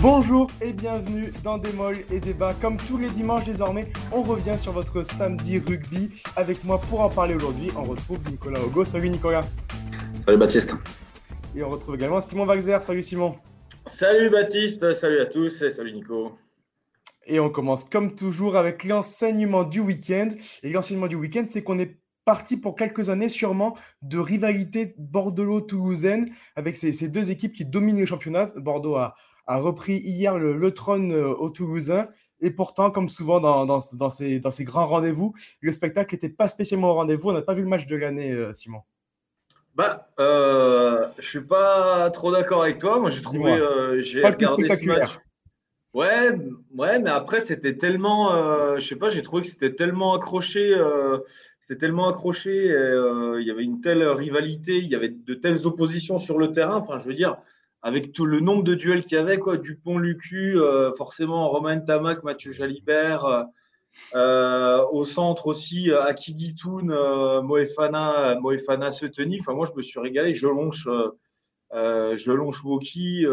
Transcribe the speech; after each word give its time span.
Bonjour 0.00 0.48
et 0.60 0.72
bienvenue 0.72 1.32
dans 1.42 1.58
Des 1.58 1.72
molles 1.72 2.04
et 2.12 2.20
Débats. 2.20 2.54
Comme 2.60 2.76
tous 2.76 2.98
les 2.98 3.10
dimanches 3.10 3.46
désormais, 3.46 3.88
on 4.12 4.22
revient 4.22 4.54
sur 4.56 4.70
votre 4.70 5.02
samedi 5.02 5.58
rugby. 5.58 6.22
Avec 6.36 6.62
moi 6.62 6.80
pour 6.88 7.00
en 7.00 7.10
parler 7.10 7.34
aujourd'hui, 7.34 7.68
on 7.76 7.82
retrouve 7.82 8.20
Nicolas 8.30 8.60
Hugo. 8.64 8.84
Salut 8.84 9.10
Nicolas. 9.10 9.40
Salut 10.24 10.38
Baptiste. 10.38 10.72
Et 11.56 11.64
on 11.64 11.68
retrouve 11.68 11.96
également 11.96 12.20
Simon 12.20 12.46
Valzer. 12.46 12.80
Salut 12.84 13.02
Simon. 13.02 13.34
Salut 13.86 14.30
Baptiste, 14.30 14.92
salut 14.92 15.18
à 15.18 15.26
tous 15.26 15.62
et 15.62 15.70
salut 15.72 15.92
Nico. 15.92 16.30
Et 17.26 17.40
on 17.40 17.50
commence 17.50 17.82
comme 17.82 18.14
toujours 18.14 18.56
avec 18.56 18.84
l'enseignement 18.84 19.64
du 19.64 19.80
week-end. 19.80 20.28
Et 20.62 20.70
l'enseignement 20.70 21.08
du 21.08 21.16
week-end, 21.16 21.46
c'est 21.48 21.64
qu'on 21.64 21.80
est 21.80 21.98
parti 22.24 22.56
pour 22.56 22.76
quelques 22.76 23.08
années 23.08 23.28
sûrement 23.28 23.76
de 24.02 24.18
rivalité 24.18 24.94
Bordeaux-Toulousaine 24.98 26.30
avec 26.54 26.76
ces, 26.76 26.92
ces, 26.92 27.08
deux 27.08 27.30
équipes 27.30 27.52
qui 27.52 27.64
dominent 27.64 27.98
le 27.98 28.06
championnat. 28.06 28.52
Bordeaux 28.56 28.94
a, 28.94 29.16
a 29.48 29.58
repris 29.58 29.94
hier 29.94 30.38
le, 30.38 30.70
trône 30.72 31.10
euh, 31.12 31.34
au 31.34 31.50
Toulousain. 31.50 32.08
Et 32.40 32.52
pourtant, 32.52 32.92
comme 32.92 33.08
souvent 33.08 33.40
dans, 33.40 33.66
dans, 33.66 33.80
dans 33.94 34.10
ces, 34.10 34.38
dans 34.38 34.52
ces 34.52 34.62
grands 34.62 34.84
rendez-vous, 34.84 35.34
le 35.60 35.72
spectacle 35.72 36.14
n'était 36.14 36.28
pas 36.28 36.48
spécialement 36.48 36.90
au 36.90 36.94
rendez-vous. 36.94 37.30
On 37.30 37.32
n'a 37.32 37.42
pas 37.42 37.54
vu 37.54 37.62
le 37.62 37.68
match 37.68 37.86
de 37.86 37.96
l'année, 37.96 38.30
euh, 38.30 38.52
Simon. 38.52 38.82
Bah, 39.74 40.08
euh, 40.20 41.06
je 41.18 41.26
suis 41.26 41.40
pas 41.40 42.10
trop 42.10 42.30
d'accord 42.30 42.62
avec 42.62 42.78
toi. 42.78 43.00
Moi, 43.00 43.10
j'ai 43.10 43.22
trouvé, 43.22 43.52
euh, 43.52 44.00
j'ai 44.02 44.24
regardé 44.24 44.68
ce 44.68 44.84
match. 44.86 45.18
Ouais, 45.94 46.30
ouais, 46.76 46.98
mais 46.98 47.10
après, 47.10 47.40
c'était 47.40 47.76
tellement, 47.76 48.34
euh, 48.34 48.78
je 48.78 48.86
sais 48.86 48.96
pas, 48.96 49.08
j'ai 49.08 49.22
trouvé 49.22 49.42
que 49.42 49.48
c'était 49.48 49.74
tellement 49.74 50.14
accroché, 50.14 50.76
c'était 51.58 51.78
tellement 51.78 52.08
accroché. 52.08 52.52
Il 53.38 53.46
y 53.46 53.50
avait 53.50 53.64
une 53.64 53.80
telle 53.80 54.06
rivalité, 54.06 54.78
il 54.78 54.88
y 54.88 54.94
avait 54.94 55.08
de 55.08 55.34
telles 55.34 55.66
oppositions 55.66 56.18
sur 56.18 56.38
le 56.38 56.52
terrain. 56.52 56.76
Enfin, 56.76 56.98
je 56.98 57.06
veux 57.06 57.14
dire, 57.14 57.38
avec 57.82 58.12
tout 58.12 58.26
le 58.26 58.40
nombre 58.40 58.64
de 58.64 58.74
duels 58.74 59.04
qu'il 59.04 59.16
y 59.16 59.20
avait, 59.20 59.38
quoi, 59.38 59.56
Dupont, 59.56 59.98
Lucu, 59.98 60.58
euh, 60.58 60.92
forcément 60.94 61.48
Romain 61.48 61.78
Tamac, 61.78 62.24
Mathieu 62.24 62.52
Jalibert, 62.52 63.24
euh, 63.24 63.42
euh, 64.14 64.84
au 64.92 65.04
centre 65.04 65.46
aussi 65.46 65.90
Aki 65.90 66.54
Moefana, 67.42 68.36
Moefana 68.40 68.90
Seteni. 68.90 69.38
Enfin, 69.40 69.54
moi, 69.54 69.66
je 69.66 69.76
me 69.76 69.82
suis 69.82 69.98
régalé. 70.00 70.34
Je 70.34 70.46
longe, 70.46 70.88
je 71.72 72.30
longe 72.30 72.62
Woki. 72.64 73.26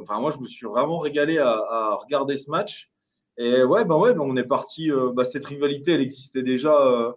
enfin, 0.00 0.20
moi, 0.20 0.30
je 0.30 0.38
me 0.38 0.48
suis 0.48 0.66
vraiment 0.66 0.98
régalé 0.98 1.38
à, 1.38 1.96
regarder 2.02 2.36
ce 2.36 2.50
match. 2.50 2.90
Et 3.38 3.62
ouais, 3.62 3.84
ben 3.84 3.96
ouais, 3.96 4.12
ben 4.12 4.20
on 4.20 4.36
est 4.36 4.44
parti. 4.44 4.90
Bah, 5.14 5.24
cette 5.24 5.46
rivalité, 5.46 5.92
elle 5.92 6.02
existait 6.02 6.42
déjà 6.42 7.14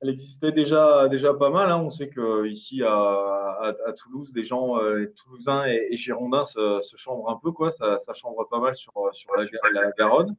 elle 0.00 0.10
existait 0.10 0.52
déjà, 0.52 1.08
déjà 1.08 1.34
pas 1.34 1.50
mal. 1.50 1.70
Hein. 1.70 1.78
On 1.78 1.90
sait 1.90 2.08
qu'ici 2.08 2.82
à, 2.82 2.92
à, 2.92 3.74
à, 3.86 3.92
Toulouse, 3.92 4.32
des 4.32 4.44
gens 4.44 4.80
euh, 4.80 5.12
toulousains 5.16 5.64
et, 5.66 5.96
girondins 5.96 6.44
se, 6.44 6.80
se, 6.82 6.96
chambrent 6.96 7.30
un 7.30 7.38
peu. 7.42 7.50
Quoi. 7.50 7.70
Ça, 7.70 7.98
ça 7.98 8.14
chambre 8.14 8.46
pas 8.48 8.60
mal 8.60 8.76
sur, 8.76 8.92
sur 9.12 9.30
la, 9.36 9.90
Garonne. 9.98 10.36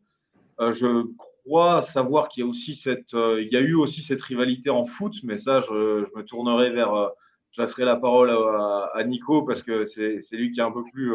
Euh, 0.61 0.71
je 0.71 1.05
crois 1.45 1.81
savoir 1.81 2.29
qu'il 2.29 2.43
y, 2.43 2.47
a 2.47 2.49
aussi 2.49 2.75
cette, 2.75 3.13
euh, 3.13 3.41
il 3.41 3.51
y 3.51 3.57
a 3.57 3.61
eu 3.61 3.75
aussi 3.75 4.01
cette 4.01 4.21
rivalité 4.21 4.69
en 4.69 4.85
foot, 4.85 5.15
mais 5.23 5.37
ça, 5.37 5.59
je, 5.61 6.05
je 6.05 6.17
me 6.17 6.23
tournerai 6.23 6.69
vers. 6.71 7.11
Je 7.51 7.63
laisserai 7.63 7.83
la 7.83 7.95
parole 7.95 8.29
à, 8.29 9.03
Nico 9.05 9.41
parce 9.41 9.63
que 9.63 9.83
c'est 9.83 10.19
lui 10.33 10.51
qui 10.51 10.59
est 10.59 10.63
un 10.63 10.71
peu 10.71 10.83
plus 10.93 11.11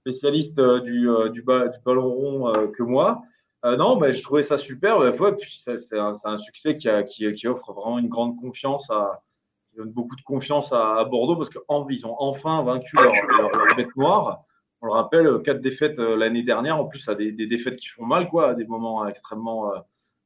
spécialiste 0.00 0.60
du, 0.60 1.08
du 1.32 1.42
ballon 1.42 2.10
rond 2.10 2.68
que 2.68 2.82
moi. 2.82 3.22
Euh, 3.64 3.76
non, 3.76 3.98
mais 3.98 4.14
je 4.14 4.22
trouvais 4.22 4.42
ça 4.42 4.56
super. 4.56 4.98
Ouais, 4.98 5.32
puis 5.36 5.60
c'est 5.64 5.98
un, 5.98 6.12
un, 6.24 6.38
succès 6.38 6.78
qui, 6.78 6.88
a, 6.88 7.02
qui, 7.02 7.32
qui, 7.34 7.48
offre 7.48 7.72
vraiment 7.72 7.98
une 7.98 8.08
grande 8.08 8.38
confiance, 8.40 8.88
à, 8.90 9.22
qui 9.70 9.76
donne 9.76 9.90
beaucoup 9.90 10.14
de 10.14 10.22
confiance 10.22 10.72
à, 10.72 10.96
à 10.96 11.04
Bordeaux 11.04 11.36
parce 11.36 11.50
qu'ils 11.50 12.06
ont 12.06 12.16
enfin 12.18 12.62
vaincu 12.62 12.96
leur, 12.96 13.12
leur, 13.12 13.76
bête 13.76 13.96
noire. 13.96 14.44
On 14.80 14.86
le 14.86 14.92
rappelle, 14.92 15.42
quatre 15.44 15.60
défaites 15.60 15.98
euh, 15.98 16.16
l'année 16.16 16.44
dernière, 16.44 16.78
en 16.78 16.84
plus 16.84 17.08
à 17.08 17.16
des, 17.16 17.32
des, 17.32 17.48
défaites 17.48 17.76
qui 17.76 17.88
font 17.88 18.06
mal, 18.06 18.28
quoi, 18.28 18.50
à 18.50 18.54
des 18.54 18.64
moments 18.64 19.04
extrêmement 19.08 19.72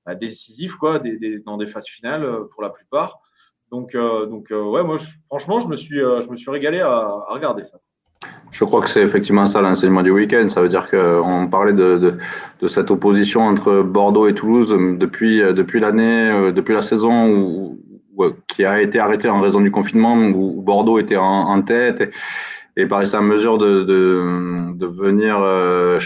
euh, 0.09 0.15
décisifs, 0.15 0.75
quoi, 0.77 0.99
des, 0.99 1.17
des, 1.19 1.39
dans 1.39 1.57
des 1.57 1.67
phases 1.67 1.87
finales 1.87 2.25
euh, 2.25 2.45
pour 2.53 2.63
la 2.63 2.71
plupart. 2.71 3.21
Donc, 3.71 3.95
euh, 3.95 4.27
donc 4.27 4.49
ouais, 4.51 4.83
moi, 4.85 4.99
je, 4.99 5.09
franchement, 5.27 5.61
je 5.61 5.69
me 5.69 5.77
suis, 5.77 5.99
je 5.99 6.29
me 6.29 6.37
suis 6.37 6.51
régalé 6.51 6.81
à, 6.81 6.91
à 6.91 7.33
regarder 7.33 7.65
ça. 7.65 7.79
Je 8.53 8.65
crois 8.65 8.83
que 8.83 8.89
c'est 8.89 9.03
effectivement 9.03 9.47
ça 9.47 9.63
l'enseignement 9.63 10.03
du 10.03 10.11
week-end. 10.11 10.47
Ça 10.49 10.61
veut 10.61 10.69
dire 10.69 10.89
qu'on 10.91 11.49
parlait 11.51 11.73
de, 11.73 12.17
de, 12.61 12.69
cette 12.69 12.91
opposition 12.91 13.41
entre 13.41 13.83
Bordeaux 13.83 14.29
et 14.29 14.35
Toulouse 14.35 14.77
depuis, 14.99 15.39
depuis 15.39 15.81
l'année, 15.81 16.31
euh, 16.31 16.53
depuis 16.53 16.75
la 16.75 16.83
saison 16.83 17.31
où, 17.31 17.79
qui 18.47 18.65
a 18.65 18.81
été 18.81 18.99
arrêtée 18.99 19.29
en 19.29 19.41
raison 19.41 19.61
du 19.61 19.71
confinement, 19.71 20.17
où 20.17 20.61
Bordeaux 20.61 20.99
était 20.99 21.17
en, 21.17 21.25
en 21.25 21.63
tête 21.63 22.15
et, 22.77 22.87
paraissait 22.87 23.17
à 23.17 23.23
mesure 23.23 23.59
de, 23.59 23.83
de, 23.83 24.87
venir 24.87 25.39
euh, 25.41 25.99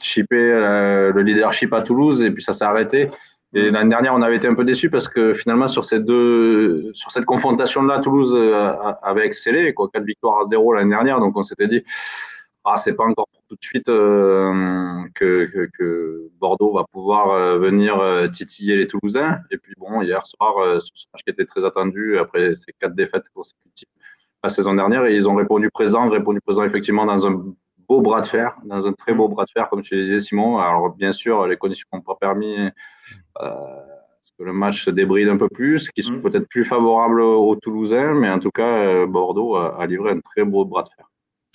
chipper 0.00 0.36
euh, 0.36 1.12
le 1.12 1.22
leadership 1.22 1.72
à 1.72 1.82
Toulouse 1.82 2.22
et 2.24 2.30
puis 2.30 2.42
ça 2.42 2.54
s'est 2.54 2.64
arrêté. 2.64 3.10
Et 3.54 3.70
l'année 3.70 3.90
dernière, 3.90 4.14
on 4.14 4.22
avait 4.22 4.36
été 4.36 4.48
un 4.48 4.54
peu 4.54 4.64
déçus 4.64 4.90
parce 4.90 5.08
que 5.08 5.32
finalement, 5.32 5.68
sur, 5.68 5.84
ces 5.84 6.00
deux, 6.00 6.90
sur 6.92 7.12
cette 7.12 7.24
confrontation-là, 7.24 8.00
Toulouse 8.00 8.34
euh, 8.34 8.74
avait 9.02 9.24
excellé, 9.24 9.72
quoi, 9.72 9.88
4 9.92 10.04
victoires 10.04 10.40
à 10.40 10.44
0 10.44 10.72
l'année 10.72 10.90
dernière. 10.90 11.20
Donc, 11.20 11.36
on 11.36 11.44
s'était 11.44 11.68
dit, 11.68 11.84
ah, 12.64 12.76
c'est 12.76 12.94
pas 12.94 13.04
encore 13.04 13.28
tout 13.48 13.54
de 13.54 13.62
suite 13.62 13.88
euh, 13.88 15.04
que, 15.14 16.28
Bordeaux 16.40 16.74
va 16.74 16.84
pouvoir 16.90 17.30
euh, 17.30 17.58
venir 17.58 18.02
titiller 18.32 18.76
les 18.76 18.88
Toulousains. 18.88 19.38
Et 19.52 19.58
puis, 19.58 19.74
bon, 19.78 20.02
hier 20.02 20.26
soir, 20.26 20.80
ce 20.80 20.90
match 21.12 21.22
qui 21.24 21.30
était 21.30 21.46
très 21.46 21.64
attendu, 21.64 22.18
après 22.18 22.56
ces 22.56 22.72
quatre 22.80 22.94
défaites 22.94 23.28
consécutives 23.32 23.88
la 24.44 24.50
saison 24.50 24.74
dernière, 24.74 25.08
ils 25.08 25.26
ont 25.26 25.34
répondu 25.34 25.70
présent, 25.70 26.10
répondu 26.10 26.38
présent 26.42 26.64
effectivement 26.64 27.06
dans 27.06 27.26
un 27.26 27.54
beau 27.88 28.02
bras 28.02 28.20
de 28.20 28.26
fer, 28.26 28.54
dans 28.64 28.86
un 28.86 28.92
très 28.92 29.14
beau 29.14 29.26
bras 29.26 29.46
de 29.46 29.50
fer, 29.50 29.66
comme 29.70 29.80
tu 29.80 29.96
disais, 29.96 30.20
Simon. 30.20 30.58
Alors, 30.58 30.94
bien 30.94 31.12
sûr, 31.12 31.46
les 31.46 31.56
conditions 31.56 31.88
n'ont 31.94 32.02
pas 32.02 32.14
permis 32.20 32.56
que 34.38 34.42
le 34.42 34.52
match 34.52 34.84
se 34.84 34.90
débride 34.90 35.28
un 35.28 35.36
peu 35.36 35.48
plus, 35.48 35.88
qui 35.90 36.02
sont 36.02 36.14
mmh. 36.14 36.22
peut-être 36.22 36.48
plus 36.48 36.64
favorables 36.64 37.20
aux 37.20 37.54
Toulousains, 37.56 38.14
mais 38.14 38.28
en 38.30 38.40
tout 38.40 38.50
cas, 38.50 38.78
euh, 38.78 39.06
Bordeaux 39.06 39.54
a, 39.54 39.80
a, 39.80 39.86
livré 39.86 40.10
un 40.10 40.20
très 40.20 40.44
beau 40.44 40.64
bras 40.64 40.82
de 40.82 40.88
fer. 40.96 41.06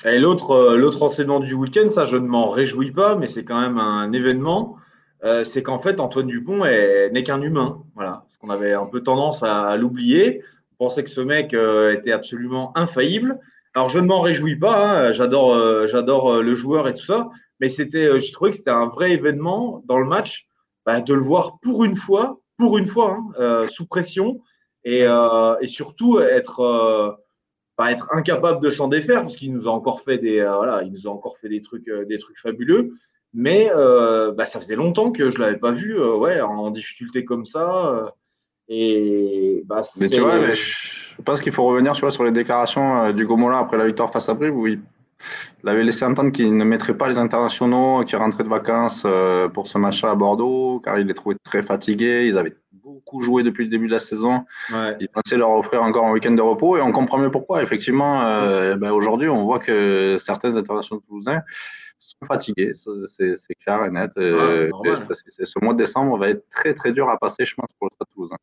Et 0.10 0.18
l'autre, 0.18 0.52
euh, 0.52 0.78
l'autre 0.78 1.04
enseignement 1.04 1.42
du 1.42 1.54
week-end, 1.54 1.90
ça, 1.90 2.06
je 2.06 2.16
ne 2.16 2.26
m'en 2.26 2.50
réjouis 2.50 2.92
pas, 2.92 3.16
mais 3.16 3.28
c'est 3.28 3.44
quand 3.44 3.60
même 3.60 3.78
un 3.78 4.12
événement. 4.14 4.78
Euh, 5.24 5.44
c'est 5.44 5.64
qu'en 5.64 5.80
fait, 5.80 6.00
Antoine 6.00 6.28
Dupont 6.28 6.64
est, 6.64 7.10
n'est 7.12 7.24
qu'un 7.24 7.42
humain. 7.42 7.84
Voilà. 7.96 8.24
Parce 8.24 8.38
qu'on 8.38 8.50
avait 8.50 8.74
un 8.74 8.86
peu 8.86 9.02
tendance 9.02 9.44
à, 9.44 9.68
à 9.68 9.78
l'oublier. 9.78 10.42
On 10.80 10.86
pensait 10.86 11.04
que 11.04 11.10
ce 11.10 11.22
mec 11.22 11.54
euh, 11.54 11.94
était 11.94 12.14
absolument 12.14 12.72
infaillible. 12.78 13.40
Alors, 13.74 13.90
je 13.90 14.00
ne 14.00 14.08
m'en 14.08 14.22
réjouis 14.22 14.56
pas. 14.56 15.08
Hein. 15.08 15.12
J'adore, 15.12 15.54
euh, 15.54 15.88
j'adore 15.88 16.42
le 16.42 16.56
joueur 16.56 16.88
et 16.88 16.94
tout 16.94 17.04
ça. 17.04 17.30
Mais 17.60 17.68
c'était, 17.68 18.20
je 18.20 18.32
trouvais 18.32 18.52
que 18.52 18.56
c'était 18.56 18.70
un 18.70 18.88
vrai 18.88 19.12
événement 19.12 19.84
dans 19.86 20.00
le 20.00 20.06
match 20.06 20.49
bah, 20.90 21.02
de 21.02 21.14
le 21.14 21.22
voir 21.22 21.60
pour 21.62 21.86
une 21.86 21.96
fois, 21.96 22.40
pour 22.58 22.80
une 22.80 22.88
fois, 22.88 23.12
hein, 23.12 23.28
euh, 23.40 23.68
sous 23.68 23.86
pression 23.86 24.42
et, 24.84 25.04
euh, 25.04 25.56
et, 25.62 25.68
surtout 25.68 26.20
être, 26.20 26.62
euh, 26.62 27.12
bah, 27.78 27.92
être 27.92 28.10
incapable 28.12 28.60
de 28.60 28.72
s'en 28.72 28.88
défaire 28.88 29.22
parce 29.22 29.38
qu'il 29.38 29.54
nous 29.54 29.68
a 29.68 29.72
encore 29.72 30.02
fait 30.02 30.18
des, 30.18 30.42
voilà, 30.42 30.82
il 30.82 30.92
nous 30.92 31.06
a 31.06 31.12
encore 31.12 31.38
fait 31.38 31.48
des 31.48 31.62
trucs, 31.62 31.88
des 32.08 32.18
trucs 32.18 32.40
fabuleux. 32.40 32.94
Mais 33.36 33.70
bah, 34.36 34.48
ça 34.48 34.60
faisait 34.60 34.76
longtemps 34.76 35.12
que 35.12 35.30
je 35.30 35.38
l'avais 35.38 35.60
pas 35.60 35.74
vu, 35.74 36.02
ouais, 36.02 36.42
en 36.42 36.72
difficulté 36.72 37.24
comme 37.24 37.46
ça. 37.46 38.12
Et 38.68 39.62
bah, 39.68 39.82
mais 40.00 40.10
tu 40.10 40.22
vois, 40.22 40.40
mais 40.40 40.56
je 40.56 41.22
pense 41.24 41.40
qu'il 41.40 41.54
faut 41.54 41.66
revenir 41.66 41.94
tu 41.94 42.02
vois, 42.02 42.12
sur 42.12 42.24
les 42.24 42.32
déclarations 42.32 43.12
du 43.12 43.28
Gomola 43.28 43.60
après 43.60 43.78
la 43.78 43.86
victoire 43.86 44.12
face 44.12 44.28
à 44.28 44.34
Brive 44.34 44.56
où 44.56 44.66
il 44.66 44.82
il 45.64 45.70
avait 45.70 45.84
laissé 45.84 46.06
entendre 46.06 46.32
qu'il 46.32 46.56
ne 46.56 46.64
mettrait 46.64 46.96
pas 46.96 47.10
les 47.10 47.18
internationaux 47.18 48.04
qui 48.06 48.16
rentraient 48.16 48.44
de 48.44 48.50
vacances 48.50 49.04
euh, 49.06 49.50
pour 49.50 49.68
ce 49.68 49.78
match-là 49.78 50.12
à 50.12 50.16
Bordeaux, 50.16 50.80
car 50.80 50.98
il 50.98 51.08
les 51.08 51.14
trouvait 51.14 51.36
très 51.44 51.64
fatigués. 51.64 52.28
Ils 52.28 52.38
avaient 52.38 52.56
beaucoup 52.72 53.22
joué 53.22 53.44
depuis 53.44 53.66
le 53.66 53.70
début 53.70 53.88
de 53.88 53.92
la 53.92 54.00
saison. 54.00 54.46
Ouais. 54.72 54.96
Il 55.00 55.10
pensait 55.10 55.38
leur 55.38 55.52
offrir 55.52 55.84
encore 55.84 56.06
un 56.06 56.12
week-end 56.12 56.32
de 56.32 56.42
repos 56.42 56.78
et 56.78 56.82
on 56.82 56.92
comprend 56.92 57.18
mieux 57.18 57.32
pourquoi. 57.32 57.62
Effectivement, 57.62 58.26
euh, 58.26 58.76
ben 58.76 58.92
aujourd'hui, 58.92 59.30
on 59.30 59.44
voit 59.44 59.60
que 59.60 60.18
certains 60.20 60.56
internationaux 60.56 61.02
toulousains 61.06 61.42
sont 61.98 62.26
fatigués. 62.26 62.72
C'est 62.74 63.56
clair 63.64 63.84
et 63.86 63.92
net. 63.92 64.12
Euh, 64.18 64.70
ce 64.74 65.64
mois 65.64 65.74
de 65.74 65.80
décembre 65.80 66.18
va 66.18 66.30
être 66.30 66.50
très 66.50 66.74
très 66.74 66.94
dur 66.94 67.10
à 67.10 67.18
passer, 67.18 67.46
je 67.46 67.56
pense, 67.56 67.70
pour 67.78 67.88
le 67.88 67.94
Stade 67.94 68.08
toulousain. 68.14 68.38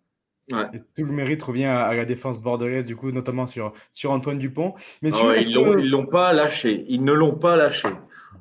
Ouais. 0.52 0.64
Et 0.74 0.78
tout 0.78 1.04
le 1.04 1.12
mérite 1.12 1.42
revient 1.42 1.64
à, 1.64 1.94
la 1.94 2.04
défense 2.04 2.40
bordelaise, 2.40 2.86
du 2.86 2.94
coup, 2.94 3.10
notamment 3.10 3.46
sur, 3.46 3.72
sur 3.90 4.12
Antoine 4.12 4.38
Dupont. 4.38 4.74
Mais 5.02 5.10
sur, 5.10 5.34
ils 5.34 5.52
ne 5.52 5.88
l'ont 5.90 6.06
pas 6.06 6.32
lâché. 6.32 6.84
Ils 6.88 7.04
ne 7.04 7.12
l'ont 7.12 7.36
pas 7.36 7.56
lâché. 7.56 7.88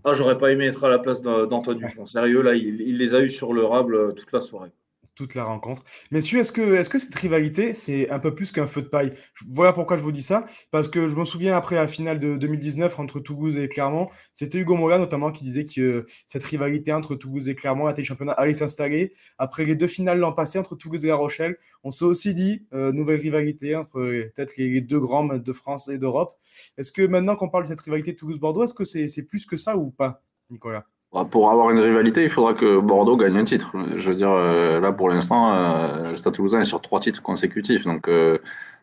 Ah, 0.03 0.13
j'aurais 0.13 0.37
pas 0.37 0.51
aimé 0.51 0.67
être 0.67 0.83
à 0.83 0.89
la 0.89 0.99
place 0.99 1.21
d'Antoine 1.21 1.79
Dupont. 1.79 2.05
Sérieux, 2.05 2.41
là, 2.41 2.53
il, 2.53 2.81
il, 2.81 2.97
les 2.97 3.13
a 3.15 3.21
eu 3.21 3.29
sur 3.29 3.53
le 3.53 3.65
rable 3.65 3.95
euh, 3.95 4.11
toute 4.11 4.31
la 4.31 4.41
soirée 4.41 4.71
toute 5.15 5.35
la 5.35 5.43
rencontre. 5.43 5.83
Messieurs, 6.11 6.39
est-ce 6.39 6.51
que, 6.51 6.75
est 6.75 6.89
que 6.89 6.99
cette 6.99 7.15
rivalité, 7.15 7.73
c'est 7.73 8.09
un 8.09 8.19
peu 8.19 8.35
plus 8.35 8.51
qu'un 8.51 8.67
feu 8.67 8.81
de 8.81 8.87
paille? 8.87 9.13
Voilà 9.49 9.73
pourquoi 9.73 9.97
je 9.97 10.03
vous 10.03 10.11
dis 10.11 10.21
ça. 10.21 10.45
Parce 10.71 10.87
que 10.87 11.07
je 11.07 11.15
me 11.15 11.25
souviens 11.25 11.55
après 11.55 11.75
la 11.75 11.87
finale 11.87 12.19
de 12.19 12.37
2019 12.37 12.99
entre 12.99 13.19
Toulouse 13.19 13.57
et 13.57 13.67
Clermont, 13.67 14.09
c'était 14.33 14.59
Hugo 14.59 14.75
Mola 14.75 14.97
notamment 14.97 15.31
qui 15.31 15.43
disait 15.43 15.65
que 15.65 16.05
cette 16.25 16.43
rivalité 16.43 16.93
entre 16.93 17.15
Toulouse 17.15 17.49
et 17.49 17.55
Clermont, 17.55 17.85
la 17.85 17.93
télé 17.93 18.05
championnat, 18.05 18.33
allait 18.33 18.53
s'installer. 18.53 19.13
Après 19.37 19.65
les 19.65 19.75
deux 19.75 19.87
finales 19.87 20.19
l'an 20.19 20.33
passé 20.33 20.59
entre 20.59 20.75
Toulouse 20.75 21.05
et 21.05 21.09
La 21.09 21.15
Rochelle, 21.15 21.57
on 21.83 21.91
s'est 21.91 22.05
aussi 22.05 22.33
dit 22.33 22.67
euh, 22.73 22.91
nouvelle 22.91 23.19
rivalité 23.19 23.75
entre 23.75 23.99
euh, 23.99 24.31
peut-être 24.35 24.57
les, 24.57 24.81
deux 24.81 24.99
grands 24.99 25.25
de 25.25 25.53
France 25.53 25.87
et 25.87 25.97
d'Europe. 25.97 26.37
Est-ce 26.77 26.91
que 26.91 27.01
maintenant 27.01 27.35
qu'on 27.35 27.49
parle 27.49 27.63
de 27.63 27.69
cette 27.69 27.81
rivalité 27.81 28.15
Toulouse-Bordeaux, 28.15 28.63
est-ce 28.63 28.73
que 28.73 28.83
c'est 28.85 29.23
plus 29.23 29.45
que 29.45 29.57
ça 29.57 29.77
ou 29.77 29.91
pas 29.91 30.23
Nicolas? 30.49 30.85
Pour 31.23 31.49
avoir 31.49 31.71
une 31.71 31.79
rivalité, 31.79 32.23
il 32.23 32.29
faudra 32.29 32.53
que 32.53 32.79
Bordeaux 32.79 33.15
gagne 33.15 33.37
un 33.37 33.45
titre. 33.45 33.71
Je 33.95 34.09
veux 34.09 34.15
dire, 34.15 34.31
euh, 34.31 34.81
là 34.81 34.91
pour 34.91 35.09
l'instant, 35.09 35.53
euh, 35.53 36.11
le 36.11 36.17
Stade 36.17 36.33
Toulousain 36.33 36.59
est 36.59 36.65
sur 36.65 36.81
trois 36.81 36.99
titres 36.99 37.21
consécutifs. 37.21 37.85
Donc 37.85 38.09
euh, 38.09 38.37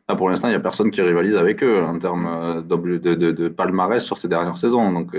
là 0.08 0.14
pour 0.14 0.30
l'instant, 0.30 0.48
il 0.48 0.52
n'y 0.52 0.56
a 0.56 0.60
personne 0.60 0.90
qui 0.90 1.02
rivalise 1.02 1.36
avec 1.36 1.62
eux 1.62 1.82
en 1.82 1.98
termes 1.98 2.64
de, 2.66 2.96
de, 2.96 3.48
palmarès 3.48 4.02
sur 4.02 4.16
ces 4.16 4.28
dernières 4.28 4.56
saisons. 4.56 4.90
Donc 4.92 5.14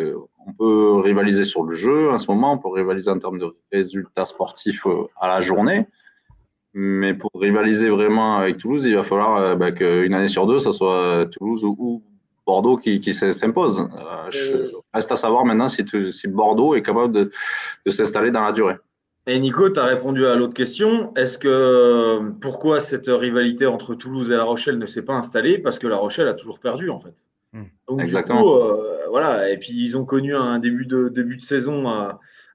on 0.47 0.53
peut 0.53 1.01
rivaliser 1.01 1.43
sur 1.43 1.63
le 1.63 1.75
jeu 1.75 2.09
en 2.09 2.17
ce 2.17 2.31
moment, 2.31 2.53
on 2.53 2.57
peut 2.57 2.69
rivaliser 2.69 3.11
en 3.11 3.19
termes 3.19 3.37
de 3.37 3.55
résultats 3.71 4.25
sportifs 4.25 4.87
à 5.19 5.27
la 5.27 5.39
journée. 5.39 5.85
Mais 6.73 7.13
pour 7.13 7.29
rivaliser 7.35 7.89
vraiment 7.89 8.37
avec 8.37 8.57
Toulouse, 8.57 8.85
il 8.85 8.95
va 8.95 9.03
falloir 9.03 9.55
bah, 9.55 9.71
qu'une 9.71 10.15
année 10.15 10.27
sur 10.27 10.47
deux, 10.47 10.57
ça 10.57 10.71
soit 10.71 11.27
Toulouse 11.31 11.63
ou 11.63 12.01
Bordeaux 12.45 12.77
qui, 12.77 13.13
s'impose. 13.13 13.79
Euh, 13.79 14.29
euh, 14.53 14.67
reste 14.93 15.11
à 15.11 15.15
savoir 15.15 15.45
maintenant 15.45 15.69
si, 15.69 15.83
Bordeaux 16.27 16.75
est 16.75 16.81
capable 16.81 17.13
de, 17.13 17.31
s'installer 17.89 18.31
dans 18.31 18.43
la 18.43 18.51
durée. 18.51 18.75
Et 19.25 19.39
Nico, 19.39 19.69
tu 19.69 19.79
as 19.79 19.85
répondu 19.85 20.25
à 20.25 20.35
l'autre 20.35 20.53
question. 20.53 21.13
Est-ce 21.15 21.37
que 21.37 22.31
pourquoi 22.41 22.81
cette 22.81 23.07
rivalité 23.07 23.65
entre 23.65 23.95
Toulouse 23.95 24.29
et 24.31 24.35
La 24.35 24.43
Rochelle 24.43 24.77
ne 24.77 24.85
s'est 24.85 25.03
pas 25.03 25.13
installée? 25.13 25.57
Parce 25.57 25.79
que 25.79 25.87
La 25.87 25.95
Rochelle 25.95 26.27
a 26.27 26.33
toujours 26.33 26.59
perdu 26.59 26.89
en 26.89 26.99
fait. 26.99 27.15
Hmm. 27.53 27.99
Exactement. 27.99 28.57
Euh, 28.57 28.97
voilà. 29.09 29.49
Et 29.49 29.57
puis 29.57 29.71
ils 29.73 29.95
ont 29.97 30.03
connu 30.03 30.35
un 30.35 30.59
début 30.59 30.85
de, 30.85 31.07
début 31.07 31.37
de 31.37 31.41
saison 31.41 31.85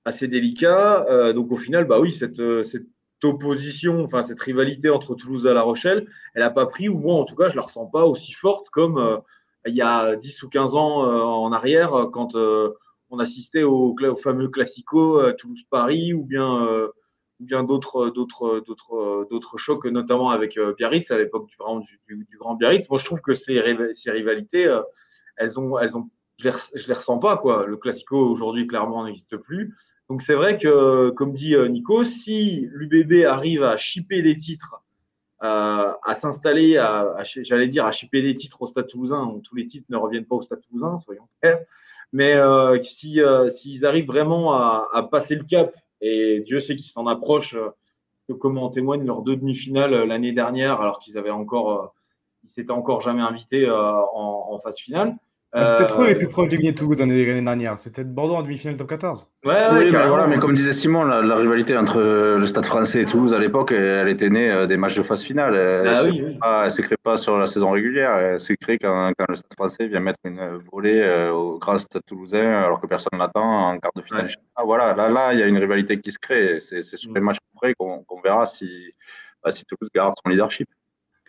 assez 0.05 0.29
délicat. 0.29 1.33
donc 1.35 1.51
au 1.51 1.57
final, 1.57 1.87
bah 1.87 1.99
oui, 2.01 2.13
cette, 2.13 2.43
cette 2.65 2.87
opposition, 3.25 4.05
enfin 4.05 4.21
cette 4.21 4.41
rivalité 4.41 4.91
entre 4.91 5.15
Toulouse 5.15 5.47
et 5.47 5.55
La 5.55 5.63
Rochelle, 5.63 6.05
elle 6.35 6.43
n'a 6.43 6.51
pas 6.51 6.67
pris, 6.67 6.91
ou 6.91 6.99
moi 6.99 7.15
en 7.15 7.25
tout 7.25 7.35
cas, 7.35 7.49
je 7.49 7.57
la 7.57 7.63
ressens 7.63 7.87
pas 7.87 8.05
aussi 8.05 8.33
forte 8.33 8.69
comme 8.69 9.23
il 9.67 9.75
y 9.75 9.83
a 9.83 10.17
10 10.17 10.43
ou 10.43 10.49
15 10.49 10.75
ans 10.75 11.05
euh, 11.05 11.21
en 11.21 11.53
arrière, 11.53 12.09
quand 12.13 12.35
euh, 12.35 12.75
on 13.11 13.19
assistait 13.19 13.63
au, 13.63 13.95
fameux 14.17 14.49
Classico 14.49 15.21
euh, 15.21 15.33
Toulouse-Paris 15.33 16.15
ou 16.15 16.25
bien 16.25 16.69
bien 17.41 17.63
d'autres 17.63 18.11
d'autres 18.11 18.61
d'autres 18.67 19.29
d'autres 19.31 19.59
chocs 19.59 19.85
notamment 19.85 20.31
avec 20.31 20.59
Biarritz 20.77 21.09
à 21.13 21.19
l'époque 21.19 21.47
du, 22.09 22.27
du, 22.29 22.37
grand 22.37 22.57
Biarritz. 22.57 22.91
Moi 22.91 22.99
je 22.99 23.05
trouve 23.05 23.21
que 23.21 23.35
ces, 23.35 23.61
rivalités 23.61 24.77
elles 25.37 25.59
ont 25.59 25.79
elles 25.79 25.97
ont 25.97 26.11
je 26.39 26.49
les, 26.49 26.55
les 26.89 26.95
ressens 26.95 27.19
pas 27.19 27.37
quoi. 27.37 27.65
Le 27.67 27.77
classico 27.77 28.19
aujourd'hui 28.19 28.67
clairement 28.67 29.05
n'existe 29.05 29.37
plus. 29.37 29.77
Donc 30.09 30.23
c'est 30.23 30.35
vrai 30.35 30.59
que 30.59 31.11
comme 31.11 31.33
dit 31.33 31.55
Nico 31.69 32.03
si 32.03 32.69
l'UBB 32.73 33.25
arrive 33.25 33.63
à 33.63 33.77
chipper 33.77 34.21
les 34.21 34.37
titres 34.37 34.75
euh, 34.75 34.88
à 35.41 36.15
s'installer, 36.15 36.75
j'allais 37.43 37.69
dire, 37.69 37.87
à 37.87 37.91
chipper 37.91 38.23
les 38.23 38.35
titres 38.35 38.61
au 38.63 38.67
Stade 38.67 38.89
Toulousain. 38.89 39.41
tous 39.45 39.55
les 39.55 39.67
titres 39.67 39.87
ne 39.89 39.97
reviennent 39.97 40.25
pas 40.25 40.37
au 40.37 40.43
Stade 40.43 40.61
Toulousain, 40.63 40.99
soyons 40.99 41.29
clairs. 41.41 41.61
Mais 42.13 42.35
euh, 42.35 42.81
si 42.81 43.21
euh, 43.21 43.51
s'ils 43.51 43.85
arrivent 43.85 44.07
vraiment 44.07 44.55
à, 44.55 45.09
passer 45.11 45.37
le 45.37 45.45
cap, 45.45 45.75
et 46.01 46.41
Dieu 46.41 46.61
sait 46.61 46.77
qu'ils 46.77 46.91
s'en 46.91 47.07
approchent, 47.07 47.57
comme 48.41 48.59
en 48.59 48.71
témoigne 48.71 49.05
leurs 49.05 49.23
deux 49.23 49.37
demi-finales 49.37 50.05
l'année 50.05 50.33
dernière, 50.33 50.81
alors 50.81 50.99
qu'ils 51.01 51.19
avaient 51.19 51.31
encore, 51.31 51.95
ils 52.45 52.51
s'étaient 52.51 52.73
encore 52.73 53.01
jamais 53.01 53.23
invités 53.23 53.69
en, 53.71 54.59
phase 54.63 54.79
finale. 54.79 55.17
Ah, 55.53 55.65
c'était 55.65 55.87
trop 55.87 56.05
les 56.05 56.15
plus 56.15 56.29
proches 56.29 56.49
de 56.49 56.57
gagner 56.57 56.75
Toulouse 56.75 56.99
l'année 56.99 57.25
dernière. 57.25 57.79
C'était 57.79 58.05
Bordeaux 58.05 58.35
en 58.35 58.43
demi-finale 58.43 58.77
top 58.77 58.89
14. 58.89 59.31
Ouais, 59.47 59.55
oui, 59.73 59.91
mais, 59.91 60.07
voilà, 60.07 60.27
mais 60.27 60.39
comme 60.39 60.53
disait 60.53 60.75
Simon, 60.75 61.05
la, 61.05 61.37
rivalité 61.37 61.75
entre 61.75 62.01
le 62.39 62.45
Stade 62.45 62.67
français 62.67 63.01
et 63.01 63.05
Toulouse 63.07 63.33
à 63.33 63.39
l'époque, 63.39 63.73
elle 63.73 64.09
était 64.09 64.29
née 64.29 64.51
euh, 64.51 64.67
des 64.67 64.77
matchs 64.77 64.97
de 64.97 65.03
phase 65.03 65.25
finale. 65.25 65.55
Elle 65.57 66.39
ah 66.43 66.65
ne 66.65 66.69
se 66.69 66.83
crée 66.83 66.99
pas 67.03 67.17
sur 67.17 67.39
la 67.39 67.47
saison 67.47 67.71
régulière. 67.71 68.15
Elle 68.17 68.41
se 68.41 68.53
crée 68.53 68.79
quand, 68.79 69.13
quand, 69.19 69.25
le 69.27 69.37
Stade 69.37 69.55
français 69.55 69.87
vient 69.89 70.01
mettre 70.01 70.21
une 70.25 70.61
volée 70.71 71.01
euh, 71.01 71.33
au 71.33 71.59
grand 71.59 71.79
Stade 71.79 72.03
toulousain 72.07 72.63
alors 72.63 72.81
que 72.81 72.87
personne 72.87 73.11
ne 73.15 73.19
l'attend 73.19 73.71
en 73.71 73.79
quart 73.79 73.93
de 73.97 74.03
finale. 74.03 74.29
Ah, 74.55 74.65
voilà, 74.65 74.95
là, 74.95 75.09
là, 75.09 75.33
il 75.33 75.41
y 75.41 75.43
a 75.43 75.47
une 75.47 75.59
rivalité 75.59 75.99
qui 75.99 76.13
se 76.13 76.19
crée. 76.19 76.59
C'est 76.61 76.83
sur 76.83 77.13
les 77.15 77.21
mm. 77.21 77.25
matchs 77.25 77.39
après 77.57 77.73
qu'on 77.75 78.05
verra 78.23 78.45
si, 78.45 78.93
bah, 79.43 79.51
si 79.51 79.65
Toulouse 79.65 79.89
garde 79.95 80.13
son 80.23 80.29
leadership. 80.29 80.69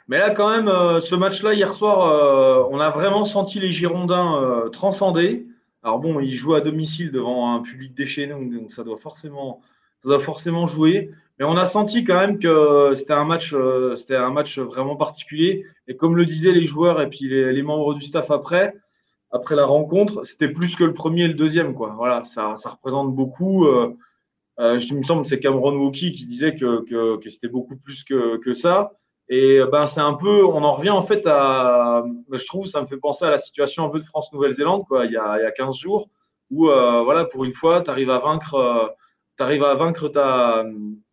Mais 0.09 0.17
là, 0.17 0.31
quand 0.31 0.49
même, 0.49 0.67
euh, 0.67 0.99
ce 0.99 1.13
match-là, 1.13 1.53
hier 1.53 1.71
soir, 1.71 2.09
euh, 2.09 2.67
on 2.71 2.79
a 2.79 2.89
vraiment 2.89 3.25
senti 3.25 3.59
les 3.59 3.71
Girondins 3.71 4.41
euh, 4.41 4.69
transcender. 4.69 5.45
Alors 5.83 5.99
bon, 5.99 6.19
ils 6.19 6.33
jouent 6.33 6.55
à 6.55 6.61
domicile 6.61 7.11
devant 7.11 7.53
un 7.53 7.61
public 7.61 7.93
déchaîné, 7.93 8.33
donc 8.33 8.73
ça 8.73 8.83
doit 8.83 8.97
forcément, 8.97 9.61
ça 10.01 10.09
doit 10.09 10.19
forcément 10.19 10.65
jouer. 10.65 11.11
Mais 11.37 11.45
on 11.45 11.55
a 11.57 11.65
senti 11.65 12.03
quand 12.03 12.15
même 12.15 12.39
que 12.39 12.93
c'était 12.95 13.13
un 13.13 13.23
match, 13.23 13.53
c'était 13.97 14.15
un 14.15 14.31
match 14.31 14.57
vraiment 14.57 14.95
particulier. 14.95 15.63
Et 15.87 15.95
comme 15.95 16.17
le 16.17 16.25
disaient 16.25 16.53
les 16.53 16.65
joueurs 16.65 16.99
et 17.01 17.09
puis 17.09 17.29
les, 17.29 17.61
membres 17.61 17.93
du 17.93 18.01
staff 18.03 18.31
après, 18.31 18.73
après 19.31 19.55
la 19.55 19.65
rencontre, 19.65 20.25
c'était 20.25 20.49
plus 20.49 20.75
que 20.75 20.85
le 20.85 20.93
premier 20.93 21.23
et 21.23 21.27
le 21.27 21.35
deuxième, 21.35 21.75
quoi. 21.75 21.93
Voilà, 21.95 22.23
ça, 22.23 22.55
ça 22.55 22.71
représente 22.71 23.15
beaucoup. 23.15 23.67
je 24.57 24.93
me 24.93 25.03
semble 25.03 25.25
c'est 25.25 25.39
Cameron 25.39 25.77
Wookie 25.77 26.11
qui 26.13 26.25
disait 26.25 26.55
que, 26.55 26.83
que, 26.83 27.17
que 27.17 27.29
c'était 27.29 27.47
beaucoup 27.47 27.77
plus 27.77 28.03
que, 28.03 28.37
que 28.37 28.55
ça. 28.55 28.91
Et 29.29 29.61
ben, 29.71 29.85
c'est 29.85 30.01
un 30.01 30.15
peu, 30.15 30.43
on 30.43 30.63
en 30.63 30.73
revient 30.73 30.89
en 30.89 31.03
fait 31.03 31.27
à, 31.27 32.03
je 32.31 32.45
trouve, 32.47 32.65
ça 32.65 32.81
me 32.81 32.87
fait 32.87 32.97
penser 32.97 33.25
à 33.25 33.29
la 33.29 33.37
situation 33.37 33.85
un 33.85 33.89
peu 33.89 33.99
de 33.99 34.03
France-Nouvelle-Zélande, 34.03 34.85
quoi, 34.87 35.05
il 35.05 35.11
y, 35.11 35.17
a, 35.17 35.37
il 35.37 35.43
y 35.43 35.45
a 35.45 35.51
15 35.51 35.77
jours, 35.77 36.09
où, 36.49 36.67
euh, 36.69 37.03
voilà, 37.03 37.25
pour 37.25 37.45
une 37.45 37.53
fois, 37.53 37.81
tu 37.81 37.91
arrives 37.91 38.09
à 38.09 38.17
vaincre, 38.17 38.55
euh, 38.55 38.87
arrives 39.37 39.63
à 39.63 39.75
vaincre 39.75 40.09
ta, 40.09 40.63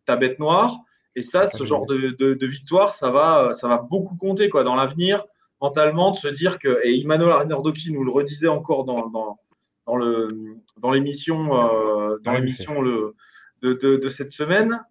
ta 0.05 0.15
bête 0.15 0.39
noire. 0.39 0.79
Et 1.15 1.21
ça, 1.21 1.47
ce 1.47 1.63
genre 1.63 1.85
de, 1.85 2.11
de, 2.11 2.45
victoire, 2.45 2.93
ça 2.93 3.09
va, 3.09 3.53
ça 3.53 3.67
va 3.67 3.77
beaucoup 3.77 4.15
compter, 4.17 4.49
quoi, 4.49 4.63
dans 4.63 4.75
l'avenir, 4.75 5.23
mentalement, 5.61 6.11
de 6.11 6.17
se 6.17 6.27
dire 6.27 6.59
que, 6.59 6.79
et 6.83 6.99
Emmanuel 7.01 7.31
Arnardoki 7.31 7.91
nous 7.91 8.03
le 8.03 8.11
redisait 8.11 8.47
encore 8.47 8.85
dans, 8.85 9.07
dans, 9.09 9.39
dans 9.87 9.95
le, 9.95 10.57
dans 10.77 10.91
l'émission, 10.91 11.55
euh, 11.55 12.17
dans 12.23 12.33
l'émission 12.33 12.81
le, 12.81 13.15
de, 13.61 13.73
de, 13.73 14.09
cette 14.09 14.29
semaine, 14.31 14.83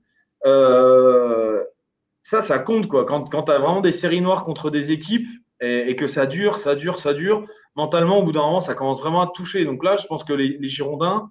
euh, 0.47 1.63
ça, 2.27 2.41
ça 2.41 2.59
compte 2.59 2.89
quoi. 2.89 3.05
Quand, 3.05 3.31
quand 3.31 3.45
tu 3.45 3.53
as 3.53 3.59
vraiment 3.61 3.81
des 3.81 3.93
séries 3.93 4.21
noires 4.21 4.43
contre 4.43 4.69
des 4.69 4.91
équipes 4.91 5.29
et, 5.61 5.95
que 5.95 6.09
ça 6.09 6.27
dure, 6.27 6.59
ça 6.59 6.75
dure, 6.75 6.99
ça 6.99 7.15
dure, 7.15 7.47
mentalement, 7.77 8.19
au 8.19 8.25
bout 8.25 8.33
d'un 8.33 8.41
moment, 8.41 8.61
ça 8.61 8.75
commence 8.75 9.01
vraiment 9.01 9.21
à 9.21 9.29
te 9.29 9.33
toucher. 9.33 9.65
Donc 9.65 9.85
là, 9.85 9.97
je 9.97 10.09
pense 10.09 10.25
que 10.25 10.33
les, 10.33 10.69
Girondins, 10.69 11.31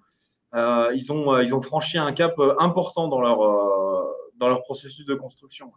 euh, 0.54 0.90
ils, 0.96 1.12
ont, 1.12 1.34
euh, 1.34 1.44
ils 1.44 1.54
ont 1.54 1.60
franchi 1.60 1.98
un 1.98 2.14
cap 2.14 2.40
euh, 2.40 2.56
important 2.60 3.10
dans 3.10 3.20
leur 3.20 4.62
processus 4.62 5.06
de 5.06 5.16
construction. 5.16 5.74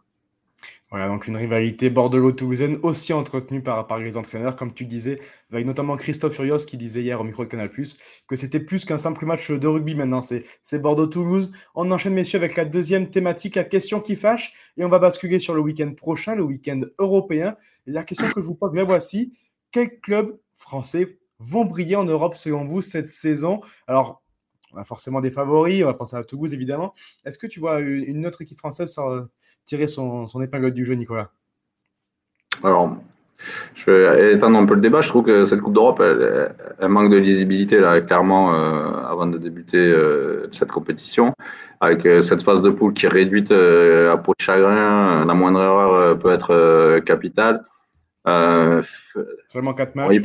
Voilà, 0.91 1.07
donc 1.07 1.27
une 1.27 1.37
rivalité 1.37 1.91
Bordeaux-Toulousaine 1.91 2.79
aussi 2.81 3.13
entretenue 3.13 3.61
par, 3.61 3.85
par 3.85 3.99
les 3.99 4.17
entraîneurs, 4.17 4.55
comme 4.55 4.73
tu 4.73 4.85
disais, 4.85 5.19
avec 5.51 5.67
notamment 5.67 5.95
Christophe 5.97 6.33
Furios 6.33 6.65
qui 6.65 6.77
disait 6.77 7.03
hier 7.03 7.21
au 7.21 7.23
micro 7.23 7.43
de 7.43 7.49
Canal, 7.49 7.69
que 7.69 8.35
c'était 8.35 8.59
plus 8.59 8.85
qu'un 8.85 8.97
simple 8.97 9.23
match 9.27 9.51
de 9.51 9.67
rugby 9.67 9.93
maintenant. 9.93 10.21
C'est 10.21 10.81
Bordeaux-Toulouse. 10.81 11.51
On 11.75 11.91
enchaîne, 11.91 12.15
messieurs, 12.15 12.39
avec 12.39 12.55
la 12.55 12.65
deuxième 12.65 13.11
thématique, 13.11 13.53
la 13.53 13.65
question 13.65 13.99
qui 13.99 14.15
fâche. 14.15 14.51
Et 14.77 14.83
on 14.83 14.89
va 14.89 14.97
basculer 14.97 15.37
sur 15.37 15.53
le 15.53 15.61
week-end 15.61 15.93
prochain, 15.93 16.33
le 16.33 16.41
week-end 16.41 16.81
européen. 16.97 17.55
La 17.85 18.03
question 18.03 18.27
que 18.31 18.41
je 18.41 18.47
vous 18.47 18.55
pose, 18.55 18.73
la 18.73 18.83
voici. 18.83 19.31
Quels 19.71 19.99
clubs 19.99 20.39
français 20.55 21.19
vont 21.37 21.65
briller 21.65 21.97
en 21.97 22.05
Europe 22.05 22.35
selon 22.35 22.65
vous 22.65 22.81
cette 22.81 23.09
saison? 23.09 23.61
Alors, 23.85 24.23
on 24.73 24.77
a 24.77 24.85
forcément 24.85 25.21
des 25.21 25.31
favoris, 25.31 25.83
on 25.83 25.87
va 25.87 25.93
penser 25.93 26.15
à 26.15 26.23
Toulouse 26.23 26.53
évidemment. 26.53 26.93
Est-ce 27.25 27.37
que 27.37 27.47
tu 27.47 27.59
vois 27.59 27.79
une 27.79 28.25
autre 28.25 28.41
équipe 28.41 28.59
française 28.59 28.99
tirer 29.65 29.87
son, 29.87 30.25
son 30.25 30.41
épingle 30.41 30.71
du 30.71 30.85
jeu, 30.85 30.93
Nicolas? 30.93 31.31
Alors, 32.63 32.97
je 33.73 33.89
vais 33.89 34.33
étendre 34.33 34.57
un 34.57 34.65
peu 34.65 34.75
le 34.75 34.81
débat. 34.81 35.01
Je 35.01 35.09
trouve 35.09 35.25
que 35.25 35.45
cette 35.45 35.61
Coupe 35.61 35.73
d'Europe, 35.73 36.01
elle, 36.01 36.89
manque 36.89 37.09
de 37.09 37.17
lisibilité, 37.17 37.79
là, 37.79 37.99
clairement, 38.01 38.53
euh, 38.53 38.91
avant 39.07 39.27
de 39.27 39.37
débuter 39.37 39.77
euh, 39.77 40.47
cette 40.51 40.71
compétition. 40.71 41.33
Avec 41.81 42.05
euh, 42.05 42.21
cette 42.21 42.43
phase 42.43 42.61
de 42.61 42.69
poule 42.69 42.93
qui 42.93 43.05
est 43.05 43.09
réduite 43.09 43.51
à 43.51 44.17
peau 44.17 44.33
de 44.37 44.43
chagrin, 44.43 45.25
la 45.25 45.33
moindre 45.33 45.61
erreur 45.61 46.19
peut 46.19 46.31
être 46.31 46.99
capitale. 47.05 47.63
Seulement 48.25 49.73
4 49.73 49.95
matchs 49.95 50.21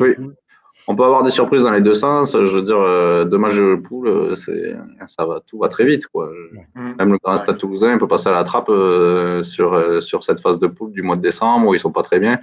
on 0.87 0.97
peut 0.97 1.04
avoir 1.04 1.23
des 1.23 1.31
surprises 1.31 1.62
dans 1.62 1.71
les 1.71 1.81
deux 1.81 1.95
sens. 1.95 2.33
Je 2.33 2.57
veux 2.57 2.62
dire, 2.62 2.78
euh, 2.78 3.25
deux 3.25 3.38
matchs 3.38 3.57
de 3.57 3.76
poule, 3.76 4.09
euh, 4.09 4.35
c'est, 4.35 4.76
ça 5.07 5.25
va, 5.25 5.40
tout 5.40 5.59
va 5.59 5.69
très 5.69 5.85
vite. 5.85 6.07
Quoi. 6.09 6.31
Même 6.75 7.12
le 7.12 7.19
Grand 7.23 7.37
Stade 7.37 7.57
Toulousain 7.59 7.97
peut 7.97 8.07
passer 8.07 8.28
à 8.28 8.33
la 8.33 8.45
trappe 8.45 8.69
euh, 8.69 9.43
sur, 9.43 10.02
sur 10.02 10.25
cette 10.25 10.40
phase 10.40 10.59
de 10.59 10.66
poule 10.66 10.93
du 10.93 11.02
mois 11.02 11.16
de 11.16 11.23
décembre 11.23 11.69
où 11.69 11.75
ils 11.75 11.78
sont 11.78 11.93
pas 11.93 12.02
très 12.02 12.19
bien. 12.19 12.38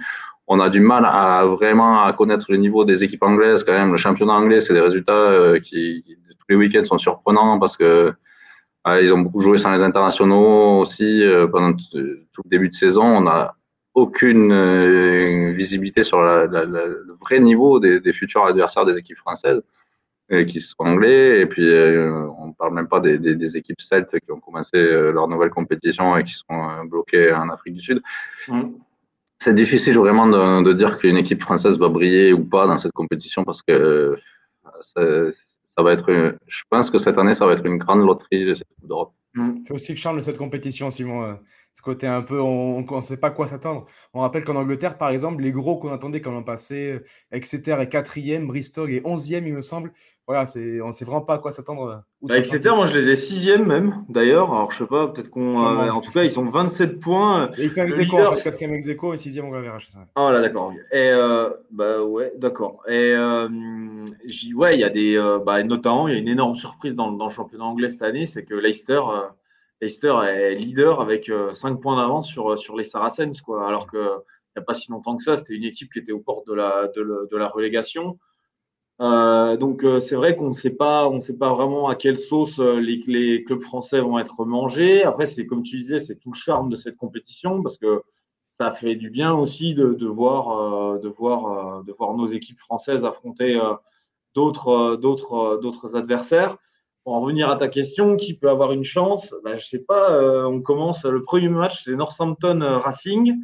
On 0.48 0.58
a 0.58 0.68
du 0.68 0.80
mal 0.80 1.04
à 1.06 1.44
vraiment 1.46 2.02
à 2.02 2.12
connaître 2.12 2.46
le 2.48 2.56
niveau 2.56 2.84
des 2.84 3.04
équipes 3.04 3.22
anglaises 3.22 3.62
quand 3.62 3.72
même. 3.72 3.92
Le 3.92 3.96
championnat 3.96 4.32
anglais, 4.32 4.60
c'est 4.60 4.74
des 4.74 4.80
résultats 4.80 5.60
qui, 5.60 6.02
tous 6.30 6.46
les 6.48 6.56
week-ends 6.56 6.84
sont 6.84 6.98
surprenants 6.98 7.60
parce 7.60 7.76
que 7.76 8.12
ils 9.00 9.12
ont 9.14 9.20
beaucoup 9.20 9.38
joué 9.38 9.58
sans 9.58 9.70
les 9.70 9.82
internationaux 9.82 10.80
aussi 10.80 11.24
pendant 11.52 11.74
tout 11.74 12.42
le 12.44 12.50
début 12.50 12.68
de 12.68 12.74
saison. 12.74 13.04
On 13.04 13.26
a 13.28 13.54
aucune 13.94 14.52
euh, 14.52 15.52
visibilité 15.52 16.02
sur 16.02 16.22
le 16.22 17.16
vrai 17.20 17.40
niveau 17.40 17.78
des, 17.78 18.12
futurs 18.12 18.46
adversaires 18.46 18.84
des 18.84 18.96
équipes 18.96 19.18
françaises, 19.18 19.62
euh, 20.30 20.44
qui 20.44 20.60
sont 20.60 20.76
anglais. 20.78 21.40
Et 21.40 21.46
puis, 21.46 21.66
euh, 21.66 22.26
on 22.38 22.48
ne 22.48 22.52
parle 22.52 22.74
même 22.74 22.88
pas 22.88 23.00
des, 23.00 23.56
équipes 23.56 23.80
celtes 23.80 24.18
qui 24.18 24.32
ont 24.32 24.40
commencé 24.40 24.78
leur 24.78 25.28
nouvelle 25.28 25.50
compétition 25.50 26.16
et 26.16 26.24
qui 26.24 26.34
sont 26.34 26.84
bloquées 26.84 27.32
en 27.32 27.50
Afrique 27.50 27.74
du 27.74 27.80
Sud. 27.80 28.02
Mm. 28.48 28.70
C'est 29.40 29.54
difficile 29.54 29.98
vraiment 29.98 30.28
de, 30.62 30.72
dire 30.72 30.98
qu'une 30.98 31.16
équipe 31.16 31.42
française 31.42 31.76
va 31.78 31.88
briller 31.88 32.32
ou 32.32 32.44
pas 32.44 32.66
dans 32.66 32.78
cette 32.78 32.92
compétition 32.92 33.44
parce 33.44 33.60
que 33.60 34.16
ça 34.94 35.82
va 35.82 35.92
être, 35.92 36.36
je 36.46 36.62
pense 36.70 36.90
que 36.90 36.98
cette 36.98 37.18
année, 37.18 37.34
ça 37.34 37.46
va 37.46 37.54
être 37.54 37.66
une 37.66 37.78
grande 37.78 38.06
loterie 38.06 38.44
de 38.44 38.54
cette 38.54 38.68
Coupe 38.78 38.88
d'Europe. 38.88 39.12
Mm. 39.34 39.62
C'est 39.66 39.74
aussi 39.74 39.92
le 39.92 39.98
charme 39.98 40.16
de 40.16 40.22
cette 40.22 40.38
compétition, 40.38 40.88
Simon. 40.88 41.38
Euh, 41.72 41.78
ce 41.82 41.82
côté 41.82 42.06
un 42.06 42.22
peu, 42.22 42.40
on 42.40 42.82
ne 42.82 43.00
sait 43.00 43.16
pas 43.16 43.30
quoi 43.30 43.48
s'attendre. 43.48 43.86
On 44.14 44.20
rappelle 44.20 44.44
qu'en 44.44 44.56
Angleterre, 44.56 44.98
par 44.98 45.10
exemple, 45.10 45.42
les 45.42 45.52
gros 45.52 45.78
qu'on 45.78 45.92
attendait 45.92 46.20
quand 46.20 46.34
on 46.34 46.42
passait, 46.42 47.02
Exeter 47.30 47.76
est 47.80 47.88
quatrième, 47.88 48.46
Bristol 48.46 48.92
est 48.92 49.06
onzième, 49.06 49.46
il 49.46 49.54
me 49.54 49.62
semble. 49.62 49.92
Voilà, 50.28 50.44
on 50.84 50.86
ne 50.86 50.92
sait 50.92 51.04
vraiment 51.04 51.22
pas 51.22 51.34
à 51.34 51.38
quoi 51.38 51.50
s'attendre. 51.50 51.88
Euh, 51.88 51.96
bah, 52.28 52.38
Exeter, 52.38 52.70
moi 52.76 52.86
je 52.86 52.96
les 52.96 53.08
ai 53.08 53.16
sixième 53.16 53.66
même, 53.66 54.04
d'ailleurs. 54.08 54.52
Alors 54.52 54.70
je 54.70 54.78
sais 54.78 54.86
pas, 54.86 55.08
peut-être 55.08 55.30
qu'on. 55.30 55.58
Euh, 55.58 55.90
en 55.90 56.00
tout 56.00 56.12
cas, 56.12 56.22
ils 56.22 56.38
ont 56.38 56.48
27 56.48 57.00
points. 57.00 57.50
Et 57.58 57.64
ils 57.64 57.74
sont 57.74 57.82
ex 57.82 57.96
leader... 57.96 58.42
quatrième 58.42 58.74
ex 58.74 58.86
et 58.86 59.16
sixième 59.16 59.46
on 59.46 59.50
verra. 59.50 59.78
Ah 60.14 60.30
là, 60.30 60.40
d'accord. 60.40 60.72
Et 60.92 61.10
bah 61.72 62.02
ouais, 62.02 62.32
d'accord. 62.36 62.82
Et 62.86 63.16
ouais, 64.54 64.74
il 64.74 64.80
y 64.80 64.84
a 64.84 64.90
des. 64.90 65.38
bah, 65.44 65.62
notamment, 65.64 66.06
il 66.06 66.14
y 66.14 66.16
a 66.16 66.20
une 66.20 66.28
énorme 66.28 66.54
surprise 66.54 66.94
dans, 66.94 67.10
dans, 67.10 67.26
le 67.26 67.32
championnat 67.32 67.64
anglais 67.64 67.88
cette 67.88 68.02
année, 68.02 68.26
c'est 68.26 68.44
que 68.44 68.54
Leicester 68.54 69.00
Leicester 69.82 70.14
est 70.28 70.54
leader 70.54 71.00
avec 71.00 71.26
5 71.26 71.32
euh, 71.32 71.74
points 71.74 71.96
d'avance 71.96 72.28
sur, 72.28 72.52
euh, 72.52 72.56
sur 72.56 72.76
les 72.76 72.84
Saracens, 72.84 73.42
quoi, 73.42 73.66
alors 73.66 73.90
qu'il 73.90 73.98
n'y 73.98 74.60
a 74.60 74.62
pas 74.62 74.74
si 74.74 74.88
longtemps 74.92 75.16
que 75.16 75.24
ça, 75.24 75.36
c'était 75.36 75.54
une 75.54 75.64
équipe 75.64 75.92
qui 75.92 75.98
était 75.98 76.12
aux 76.12 76.20
portes 76.20 76.46
de 76.46 76.54
la, 76.54 76.86
de, 76.94 77.36
la 77.36 77.48
relégation. 77.48 78.16
Euh, 79.00 79.56
donc 79.56 79.84
c'est 80.00 80.14
vrai 80.14 80.36
qu'on 80.36 80.50
ne 80.50 80.54
sait 80.54 80.76
pas, 80.76 81.08
on 81.08 81.18
sait 81.18 81.36
pas 81.36 81.52
vraiment 81.52 81.88
à 81.88 81.96
quelle 81.96 82.16
sauce 82.16 82.60
les, 82.60 83.02
les, 83.08 83.42
clubs 83.42 83.62
français 83.62 84.00
vont 84.00 84.20
être 84.20 84.44
mangés. 84.44 85.02
Après, 85.02 85.26
c'est 85.26 85.46
comme 85.46 85.64
tu 85.64 85.78
disais, 85.78 85.98
c'est 85.98 86.16
tout 86.16 86.30
le 86.30 86.38
charme 86.38 86.70
de 86.70 86.76
cette 86.76 86.96
compétition 86.96 87.60
parce 87.60 87.76
que 87.76 88.02
ça 88.50 88.70
fait 88.70 88.94
du 88.94 89.10
bien 89.10 89.34
aussi 89.34 89.74
de, 89.74 89.94
de 89.94 90.06
voir, 90.06 91.00
de 91.00 91.08
voir, 91.08 91.82
de 91.82 91.92
voir 91.92 92.14
nos 92.14 92.28
équipes 92.28 92.60
françaises 92.60 93.04
affronter 93.04 93.60
d'autres, 94.36 94.94
d'autres, 94.94 95.58
d'autres 95.60 95.96
adversaires. 95.96 96.56
Pour 97.04 97.14
en 97.14 97.20
revenir 97.20 97.50
à 97.50 97.56
ta 97.56 97.66
question, 97.66 98.16
qui 98.16 98.34
peut 98.34 98.48
avoir 98.48 98.70
une 98.70 98.84
chance 98.84 99.34
ben, 99.42 99.50
Je 99.50 99.56
ne 99.56 99.60
sais 99.60 99.84
pas. 99.84 100.12
Euh, 100.12 100.44
on 100.44 100.62
commence 100.62 101.04
le 101.04 101.22
premier 101.22 101.48
match, 101.48 101.82
c'est 101.84 101.96
Northampton 101.96 102.60
euh, 102.60 102.78
Racing. 102.78 103.34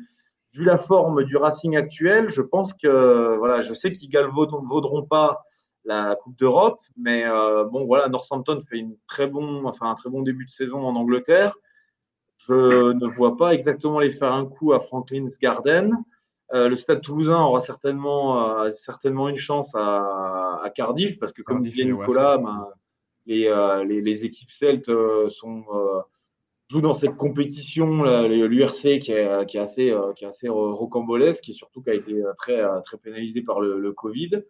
Vu 0.55 0.65
la 0.65 0.79
forme 0.79 1.25
du 1.25 1.37
Racing 1.37 1.77
actuel, 1.77 2.31
je 2.31 2.41
pense 2.41 2.73
que 2.73 3.37
voilà, 3.37 3.63
je 3.63 3.75
sais 3.75 3.93
qu'ils 3.93 4.11
ne 4.11 4.67
vaudront 4.69 5.03
pas 5.03 5.43
la 5.85 6.17
Coupe 6.23 6.39
d'Europe, 6.39 6.81
mais 6.97 7.25
euh, 7.27 7.65
bon 7.65 7.85
voilà, 7.85 8.09
Northampton 8.09 8.63
fait 8.69 8.79
une 8.79 8.97
très 9.09 9.27
bon, 9.27 9.67
enfin 9.67 9.91
un 9.91 9.95
très 9.95 10.11
bon 10.11 10.23
début 10.23 10.47
de 10.47 10.51
saison 10.51 10.87
en 10.87 10.95
Angleterre. 10.95 11.55
Je 12.47 12.93
ne 12.93 13.07
vois 13.07 13.37
pas 13.37 13.55
exactement 13.55 13.99
les 13.99 14.11
faire 14.11 14.33
un 14.33 14.47
coup 14.47 14.73
à 14.73 14.81
Franklin's 14.81 15.39
Garden. 15.39 15.97
le 16.53 16.75
Stade 16.77 17.03
Toulousain 17.03 17.41
aura 17.41 17.61
certainement, 17.61 18.71
certainement 18.85 19.29
une 19.29 19.37
chance 19.37 19.69
à, 19.75 20.63
Cardiff 20.75 21.19
parce 21.19 21.33
que 21.33 21.43
comme 21.43 21.61
disait 21.61 21.85
Nicolas, 21.85 22.39
euh, 23.31 23.85
les, 23.85 24.01
les, 24.01 24.25
équipes 24.25 24.51
celtes 24.51 24.89
euh, 24.89 25.29
sont 25.29 25.65
euh, 25.75 26.01
jouent 26.71 26.81
dans 26.81 26.95
cette 26.95 27.17
compétition, 27.17 28.03
l'URC 28.27 29.01
qui 29.01 29.13
est, 29.13 29.47
qui 29.47 29.57
est 29.57 29.61
assez, 29.61 29.95
qui 30.17 30.25
est 30.25 30.29
assez 30.29 30.49
rocambolesque 30.51 31.49
et 31.49 31.55
surtout 31.55 31.83
qui 31.83 31.91
a 31.91 31.95
été 31.95 32.23
très, 32.37 32.61
très 32.85 32.99
pénalisé 32.99 33.41
par 33.41 33.61
le, 33.61 33.93
Covid. 33.93 34.43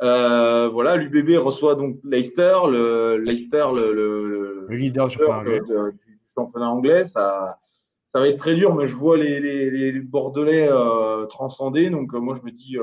voilà, 0.00 0.96
l'UBB 0.96 1.36
reçoit 1.36 1.74
donc 1.74 1.98
Leicester, 2.02 2.56
le 2.66 3.18
Leicester, 3.18 3.66
le, 3.74 4.66
leader 4.70 5.08
du 5.08 5.18
championnat 6.34 6.70
anglais. 6.70 7.04
Ça, 7.04 7.58
ça 8.14 8.20
va 8.20 8.28
être 8.28 8.38
très 8.38 8.54
dur, 8.54 8.74
mais 8.74 8.86
je 8.86 8.94
vois 8.94 9.18
les, 9.18 9.38
les, 9.38 9.92
Bordelais 10.00 10.70
transcender. 11.28 11.90
Donc 11.90 12.14
moi, 12.14 12.36
je 12.36 12.42
me 12.42 12.52
dis, 12.52 12.78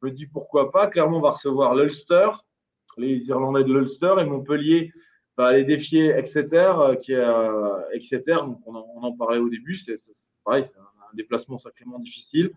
je 0.00 0.06
me 0.06 0.12
dis 0.12 0.26
pourquoi 0.26 0.70
pas. 0.70 0.86
Clairement, 0.86 1.16
on 1.16 1.22
va 1.22 1.32
recevoir 1.32 1.74
l'Ulster, 1.74 2.28
les 2.96 3.28
Irlandais 3.28 3.64
de 3.64 3.72
l'Ulster 3.72 4.14
et 4.20 4.24
Montpellier 4.24 4.92
va 5.36 5.48
aller 5.48 5.64
défier 5.64 6.10
Exeter, 6.10 6.72
euh, 6.78 6.96
qui 6.96 7.12
est 7.12 7.16
euh, 7.16 7.78
Exeter. 7.92 8.36
Donc 8.36 8.60
on 8.66 8.74
en, 8.74 9.12
parlait 9.12 9.38
au 9.38 9.48
début, 9.48 9.76
c'est 9.76 10.00
pareil, 10.44 10.64
c'est 10.64 10.78
un, 10.78 10.84
déplacement 11.14 11.58
sacrément 11.58 11.98
difficile. 11.98 12.50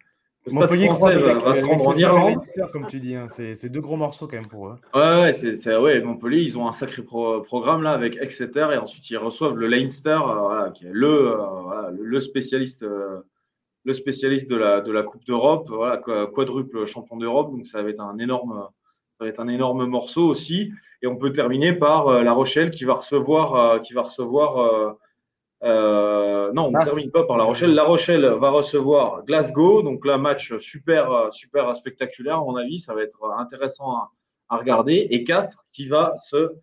Montpellier 0.47 0.87
croise 0.87 1.15
va, 1.15 1.53
se 1.53 1.63
rendre 1.63 1.87
en 1.87 1.95
Irlande. 1.95 2.41
Comme 2.73 2.87
tu 2.87 2.99
dis, 2.99 3.15
hein. 3.15 3.27
c'est 3.29 3.69
deux 3.69 3.81
gros 3.81 3.95
morceaux 3.95 4.27
quand 4.27 4.37
même 4.37 4.49
pour 4.49 4.69
eux. 4.69 4.75
Ouais, 4.93 5.31
c'est 5.33 5.77
ouais, 5.77 6.01
Montpellier, 6.01 6.41
ils 6.41 6.57
ont 6.57 6.67
un 6.67 6.71
sacré 6.71 7.03
programme 7.03 7.83
là 7.83 7.91
avec 7.91 8.17
Exeter 8.17 8.67
et 8.73 8.77
ensuite 8.77 9.09
ils 9.09 9.17
reçoivent 9.17 9.55
le 9.55 9.67
Leinster, 9.67 10.19
euh, 10.25 10.71
qui 10.71 10.87
est 10.87 10.91
le, 10.91 11.37
le 11.91 12.21
spécialiste, 12.21 12.83
le 13.83 13.93
spécialiste 13.93 14.49
de 14.49 14.55
la, 14.55 14.81
de 14.81 14.91
la 14.91 15.03
Coupe 15.03 15.25
d'Europe, 15.25 15.69
voilà, 15.69 15.97
quadruple 15.97 16.85
champion 16.85 17.17
d'Europe. 17.17 17.51
Donc 17.51 17.67
ça 17.67 17.81
va 17.81 17.89
être 17.89 18.01
un 18.01 18.17
énorme, 18.17 18.67
ça 19.19 19.25
va 19.25 19.29
être 19.29 19.41
un 19.41 19.49
énorme 19.49 19.85
morceau 19.85 20.23
aussi. 20.23 20.71
Et 21.01 21.07
on 21.07 21.17
peut 21.17 21.33
terminer 21.33 21.73
par 21.73 22.07
euh, 22.07 22.23
La 22.23 22.31
Rochelle 22.31 22.69
qui 22.69 22.85
va 22.85 22.93
recevoir. 22.93 23.55
Euh, 23.55 23.79
qui 23.79 23.93
va 23.93 24.03
recevoir 24.03 24.95
euh, 25.61 26.53
non, 26.53 26.67
on 26.67 26.71
ne 26.71 26.85
termine 26.85 27.11
pas 27.11 27.25
par 27.25 27.37
La 27.37 27.43
Rochelle. 27.43 27.73
La 27.73 27.83
Rochelle 27.83 28.25
va 28.25 28.49
recevoir 28.49 29.25
Glasgow. 29.25 29.81
Donc 29.81 30.05
là, 30.05 30.17
match 30.17 30.57
super, 30.59 31.27
super 31.33 31.75
spectaculaire, 31.75 32.37
à 32.37 32.41
mon 32.41 32.55
avis. 32.55 32.79
Ça 32.79 32.93
va 32.93 33.03
être 33.03 33.29
intéressant 33.37 33.93
à, 34.47 34.57
regarder. 34.57 35.07
Et 35.11 35.25
Castres 35.25 35.65
qui 35.73 35.87
va 35.89 36.15
se 36.17 36.53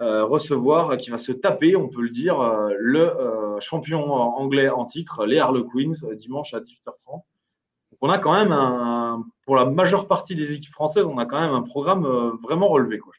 recevoir, 0.00 0.96
qui 0.96 1.10
va 1.10 1.18
se 1.18 1.30
taper, 1.30 1.76
on 1.76 1.88
peut 1.88 2.02
le 2.02 2.10
dire, 2.10 2.36
le 2.76 3.56
champion 3.60 4.12
anglais 4.12 4.68
en 4.68 4.84
titre, 4.84 5.26
les 5.26 5.38
Harlequins, 5.38 5.92
dimanche 6.16 6.54
à 6.54 6.60
18h30 6.60 7.22
on 8.00 8.08
a 8.08 8.18
quand 8.18 8.32
même 8.32 8.52
un, 8.52 9.24
pour 9.50 9.56
la 9.56 9.64
majeure 9.64 10.06
partie 10.06 10.36
des 10.36 10.52
équipes 10.52 10.72
françaises, 10.72 11.06
on 11.06 11.18
a 11.18 11.26
quand 11.26 11.40
même 11.40 11.50
un 11.50 11.62
programme 11.62 12.06
euh, 12.06 12.30
vraiment 12.40 12.68
relevé. 12.68 12.98
Quoi, 12.98 13.12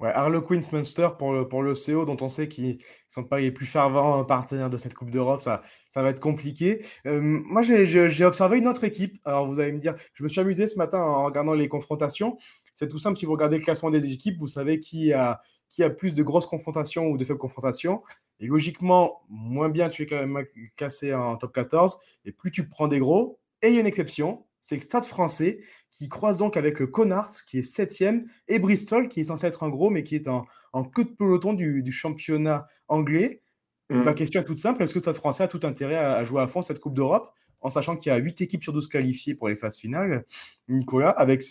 je 0.00 0.06
Harlequins 0.06 0.60
Munster 0.70 1.08
pour 1.18 1.32
le, 1.32 1.72
CO, 1.74 2.04
dont 2.04 2.16
on 2.20 2.28
sait 2.28 2.46
qu'ils 2.46 2.78
sont 3.08 3.24
pas 3.24 3.40
les 3.40 3.50
plus 3.50 3.66
fervents 3.66 4.24
partenaires 4.24 4.70
de 4.70 4.78
cette 4.78 4.94
Coupe 4.94 5.10
d'Europe, 5.10 5.42
ça, 5.42 5.62
ça 5.90 6.00
va 6.04 6.10
être 6.10 6.20
compliqué. 6.20 6.86
Euh, 7.08 7.20
moi, 7.20 7.62
j'ai 7.62 8.24
observé 8.24 8.58
une 8.58 8.68
autre 8.68 8.84
équipe. 8.84 9.18
Alors, 9.24 9.48
vous 9.48 9.58
allez 9.58 9.72
me 9.72 9.80
dire, 9.80 9.96
je 10.14 10.22
me 10.22 10.28
suis 10.28 10.40
amusé 10.40 10.68
ce 10.68 10.78
matin 10.78 11.00
en 11.00 11.24
regardant 11.24 11.54
les 11.54 11.66
confrontations. 11.68 12.36
C'est 12.74 12.86
tout 12.86 13.00
simple, 13.00 13.18
si 13.18 13.26
vous 13.26 13.32
regardez 13.32 13.58
le 13.58 13.64
classement 13.64 13.90
des 13.90 14.12
équipes, 14.12 14.38
vous 14.38 14.46
savez 14.46 14.78
qui 14.78 15.12
a, 15.12 15.40
qui 15.68 15.82
a 15.82 15.90
plus 15.90 16.14
de 16.14 16.22
grosses 16.22 16.46
confrontations 16.46 17.08
ou 17.08 17.18
de 17.18 17.24
faibles 17.24 17.40
confrontations. 17.40 18.04
Et 18.38 18.46
logiquement, 18.46 19.22
moins 19.28 19.68
bien 19.68 19.88
tu 19.88 20.04
es 20.04 20.06
quand 20.06 20.24
même 20.24 20.46
cassé 20.76 21.12
en 21.12 21.36
top 21.38 21.52
14, 21.52 21.98
et 22.24 22.30
plus 22.30 22.52
tu 22.52 22.68
prends 22.68 22.86
des 22.86 23.00
gros, 23.00 23.40
et 23.62 23.70
il 23.70 23.74
y 23.74 23.78
a 23.78 23.80
une 23.80 23.86
exception, 23.88 24.44
c'est 24.62 24.76
le 24.76 24.80
Stade 24.80 25.04
français 25.04 25.60
qui 25.90 26.08
croise 26.08 26.38
donc 26.38 26.56
avec 26.56 26.86
Connards, 26.86 27.44
qui 27.46 27.58
est 27.58 27.62
septième, 27.62 28.26
et 28.48 28.58
Bristol, 28.58 29.08
qui 29.08 29.20
est 29.20 29.24
censé 29.24 29.46
être 29.46 29.64
un 29.64 29.68
gros, 29.68 29.90
mais 29.90 30.04
qui 30.04 30.14
est 30.14 30.28
en, 30.28 30.46
queue 30.84 31.04
de 31.04 31.10
peloton 31.10 31.52
du, 31.52 31.92
championnat 31.92 32.66
anglais. 32.88 33.42
Mm. 33.90 34.02
Ma 34.04 34.14
question 34.14 34.40
est 34.40 34.44
toute 34.44 34.58
simple, 34.58 34.82
est-ce 34.82 34.94
que 34.94 35.00
le 35.00 35.02
Stade 35.02 35.16
français 35.16 35.42
a 35.42 35.48
tout 35.48 35.60
intérêt 35.64 35.96
à, 35.96 36.24
jouer 36.24 36.40
à 36.40 36.46
fond 36.46 36.62
cette 36.62 36.78
Coupe 36.78 36.94
d'Europe 36.94 37.30
en 37.60 37.70
sachant 37.70 37.96
qu'il 37.96 38.10
y 38.10 38.14
a 38.14 38.18
8 38.18 38.40
équipes 38.40 38.62
sur 38.62 38.72
12 38.72 38.88
qualifiées 38.88 39.34
pour 39.34 39.48
les 39.48 39.56
phases 39.56 39.78
finales, 39.78 40.24
Nicolas, 40.68 41.10
avec 41.10 41.44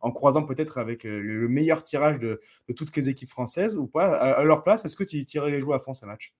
en 0.00 0.10
croisant 0.12 0.44
peut-être 0.44 0.78
avec 0.78 1.04
euh, 1.04 1.20
le, 1.20 1.46
meilleur 1.48 1.84
tirage 1.84 2.18
de, 2.18 2.40
toutes 2.74 2.96
les 2.96 3.08
équipes 3.10 3.28
françaises 3.28 3.76
ou 3.76 3.86
pas, 3.86 4.16
à, 4.16 4.44
leur 4.44 4.62
place, 4.62 4.84
est-ce 4.84 4.96
que 4.96 5.04
tu 5.04 5.18
irais 5.34 5.50
les 5.50 5.60
jouer 5.60 5.74
à 5.74 5.78
fond 5.78 5.92
ces 5.92 6.06
matchs? 6.06 6.34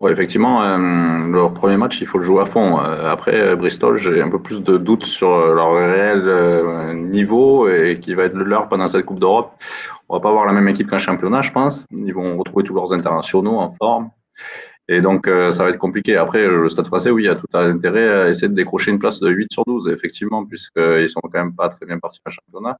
Oui, 0.00 0.12
effectivement, 0.12 0.62
euh, 0.62 1.26
leur 1.26 1.52
premier 1.52 1.76
match, 1.76 2.00
il 2.00 2.06
faut 2.06 2.18
le 2.18 2.24
jouer 2.24 2.42
à 2.42 2.44
fond. 2.44 2.78
Euh, 2.78 3.10
après, 3.10 3.34
euh, 3.40 3.56
Bristol, 3.56 3.96
j'ai 3.96 4.22
un 4.22 4.28
peu 4.28 4.40
plus 4.40 4.62
de 4.62 4.76
doutes 4.76 5.04
sur 5.04 5.28
leur 5.28 5.74
réel 5.74 6.94
niveau 7.10 7.68
et 7.68 7.98
qui 7.98 8.14
va 8.14 8.24
être 8.24 8.34
le 8.34 8.44
leur 8.44 8.68
pendant 8.68 8.86
cette 8.86 9.04
Coupe 9.04 9.18
d'Europe. 9.18 9.60
On 10.08 10.14
va 10.14 10.20
pas 10.20 10.28
avoir 10.28 10.46
la 10.46 10.52
même 10.52 10.68
équipe 10.68 10.88
qu'un 10.88 10.98
championnat, 10.98 11.42
je 11.42 11.50
pense. 11.50 11.84
Ils 11.90 12.14
vont 12.14 12.36
retrouver 12.38 12.64
tous 12.64 12.74
leurs 12.74 12.92
internationaux 12.92 13.58
en 13.58 13.70
forme. 13.70 14.10
Et 14.88 15.00
donc, 15.00 15.26
ça 15.26 15.64
va 15.64 15.70
être 15.70 15.78
compliqué. 15.78 16.16
Après, 16.16 16.46
le 16.46 16.68
Stade 16.68 16.86
français, 16.86 17.10
oui, 17.10 17.28
a 17.28 17.34
tout 17.34 17.46
intérêt 17.52 18.08
à 18.08 18.28
essayer 18.30 18.48
de 18.48 18.54
décrocher 18.54 18.92
une 18.92 18.98
place 18.98 19.20
de 19.20 19.28
8 19.28 19.52
sur 19.52 19.64
12, 19.66 19.88
effectivement, 19.88 20.46
puisqu'ils 20.46 21.10
sont 21.10 21.20
quand 21.20 21.30
même 21.34 21.54
pas 21.54 21.68
très 21.68 21.86
bien 21.86 21.98
partis 21.98 22.20
en 22.24 22.30
championnat. 22.30 22.78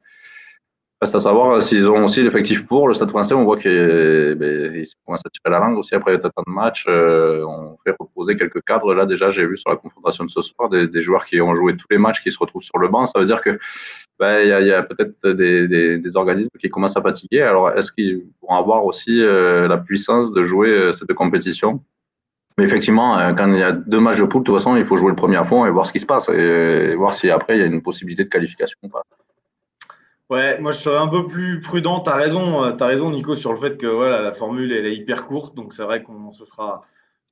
Reste 1.01 1.15
à 1.15 1.21
savoir 1.21 1.53
euh, 1.53 1.61
s'ils 1.61 1.89
ont 1.89 2.05
aussi 2.05 2.23
l'effectif 2.25 2.67
pour. 2.67 2.89
Le 2.89 2.95
Stade 2.95 3.11
français, 3.11 3.33
on 3.33 3.45
voit 3.45 3.57
qu'ils 3.57 4.35
ben, 4.37 4.85
commencent 5.07 5.25
à 5.25 5.31
tirer 5.31 5.51
la 5.51 5.61
langue 5.61 5.79
aussi 5.79 5.95
après 5.95 6.21
tant 6.21 6.29
de 6.29 6.53
matchs. 6.53 6.87
Euh, 6.89 7.45
on 7.47 7.77
fait 7.85 7.95
reposer 7.97 8.35
quelques 8.35 8.63
cadres. 8.63 8.93
Là, 8.95 9.07
déjà, 9.07 9.31
j'ai 9.31 9.47
vu 9.47 9.57
sur 9.57 9.71
la 9.71 9.77
confrontation 9.77 10.25
de 10.25 10.31
ce 10.31 10.43
soir 10.43 10.69
des, 10.69 10.89
des, 10.89 11.01
joueurs 11.01 11.25
qui 11.25 11.41
ont 11.41 11.55
joué 11.55 11.77
tous 11.77 11.87
les 11.89 11.99
matchs 11.99 12.21
qui 12.21 12.33
se 12.33 12.39
retrouvent 12.39 12.65
sur 12.65 12.79
le 12.79 12.89
banc. 12.89 13.07
Ça 13.07 13.21
veut 13.21 13.27
dire 13.27 13.41
que 13.41 13.61
ben, 14.19 14.41
il 14.41 14.49
y 14.49 14.73
a, 14.73 14.79
a 14.79 14.83
peut-être 14.83 15.29
des, 15.29 15.69
des, 15.69 15.99
des, 15.99 16.17
organismes 16.17 16.51
qui 16.59 16.69
commencent 16.69 16.97
à 16.97 17.03
fatiguer. 17.03 17.43
Alors, 17.43 17.71
est-ce 17.71 17.93
qu'ils 17.93 18.25
vont 18.43 18.57
avoir 18.57 18.85
aussi 18.85 19.23
euh, 19.23 19.69
la 19.69 19.79
puissance 19.79 20.33
de 20.33 20.43
jouer 20.43 20.91
cette 20.99 21.13
compétition? 21.15 21.81
Mais 22.57 22.65
effectivement, 22.65 23.19
quand 23.37 23.53
il 23.53 23.61
y 23.61 23.63
a 23.63 23.71
deux 23.71 24.01
matchs 24.01 24.19
de 24.19 24.25
poule, 24.25 24.43
de 24.43 24.47
toute 24.47 24.57
façon, 24.57 24.75
il 24.75 24.85
faut 24.85 24.97
jouer 24.97 25.11
le 25.11 25.17
premier 25.17 25.37
à 25.37 25.45
fond 25.45 25.65
et 25.65 25.71
voir 25.71 25.87
ce 25.87 25.93
qui 25.93 26.01
se 26.01 26.07
passe 26.07 26.29
et, 26.29 26.97
voir 26.97 27.15
si 27.15 27.31
après 27.31 27.57
il 27.57 27.61
y 27.61 27.63
a 27.63 27.67
une 27.67 27.83
possibilité 27.83 28.25
de 28.25 28.29
qualification 28.29 28.77
ou 28.83 28.89
pas. 28.89 29.05
Ouais, 30.31 30.59
moi 30.61 30.73
je 30.73 30.79
serais 30.79 30.99
un 30.99 31.09
peu 31.09 31.27
plus 31.27 31.61
prudent. 31.61 32.01
Tu 32.01 32.11
as 32.11 32.15
raison, 32.15 32.63
euh, 32.63 32.77
raison, 32.79 33.11
Nico, 33.11 33.35
sur 33.35 33.51
le 33.53 33.59
fait 33.59 33.79
que 33.79 33.87
voilà, 33.87 34.21
la 34.21 34.33
formule 34.33 34.73
elle 34.73 34.85
est 34.85 34.95
hyper 34.95 35.27
courte, 35.27 35.55
donc 35.55 35.73
c'est 35.73 35.83
vrai 35.85 36.03
qu'on 36.03 36.33
se 36.33 36.45
sera, 36.45 36.83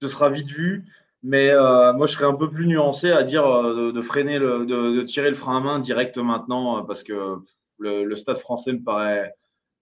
ce 0.01 0.09
sera 0.09 0.31
vite 0.31 0.49
vu. 0.49 0.87
Mais 1.23 1.51
euh, 1.51 1.93
moi 1.93 2.07
je 2.07 2.15
serais 2.15 2.25
un 2.25 2.35
peu 2.35 2.49
plus 2.49 2.67
nuancé 2.67 3.11
à 3.11 3.23
dire 3.23 3.47
euh, 3.47 3.93
de, 3.93 4.03
freiner, 4.03 4.39
le, 4.39 4.65
de, 4.65 5.03
tirer 5.03 5.29
le 5.29 5.37
frein 5.37 5.59
à 5.59 5.61
main 5.61 5.79
direct 5.79 6.17
maintenant, 6.17 6.85
parce 6.85 7.03
que 7.03 7.37
le, 7.79 8.17
stade 8.17 8.39
français 8.39 8.73
me 8.73 8.83
paraît, 8.83 9.35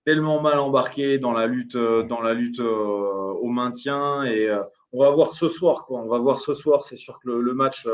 tellement 0.04 0.40
mal 0.40 0.58
embarqués 0.58 1.18
dans 1.18 1.32
la 1.32 1.46
lutte, 1.46 1.76
dans 1.76 2.20
la 2.20 2.34
lutte 2.34 2.60
au 2.60 3.48
maintien. 3.48 4.24
Et 4.24 4.50
on 4.92 5.00
va 5.00 5.10
voir 5.10 5.34
ce 5.34 5.48
soir, 5.48 5.86
quoi. 5.86 6.00
On 6.00 6.08
va 6.08 6.18
voir 6.18 6.40
ce 6.40 6.54
soir. 6.54 6.82
C'est 6.84 6.96
sûr 6.96 7.20
que 7.20 7.30
le, 7.30 7.54
match, 7.54 7.86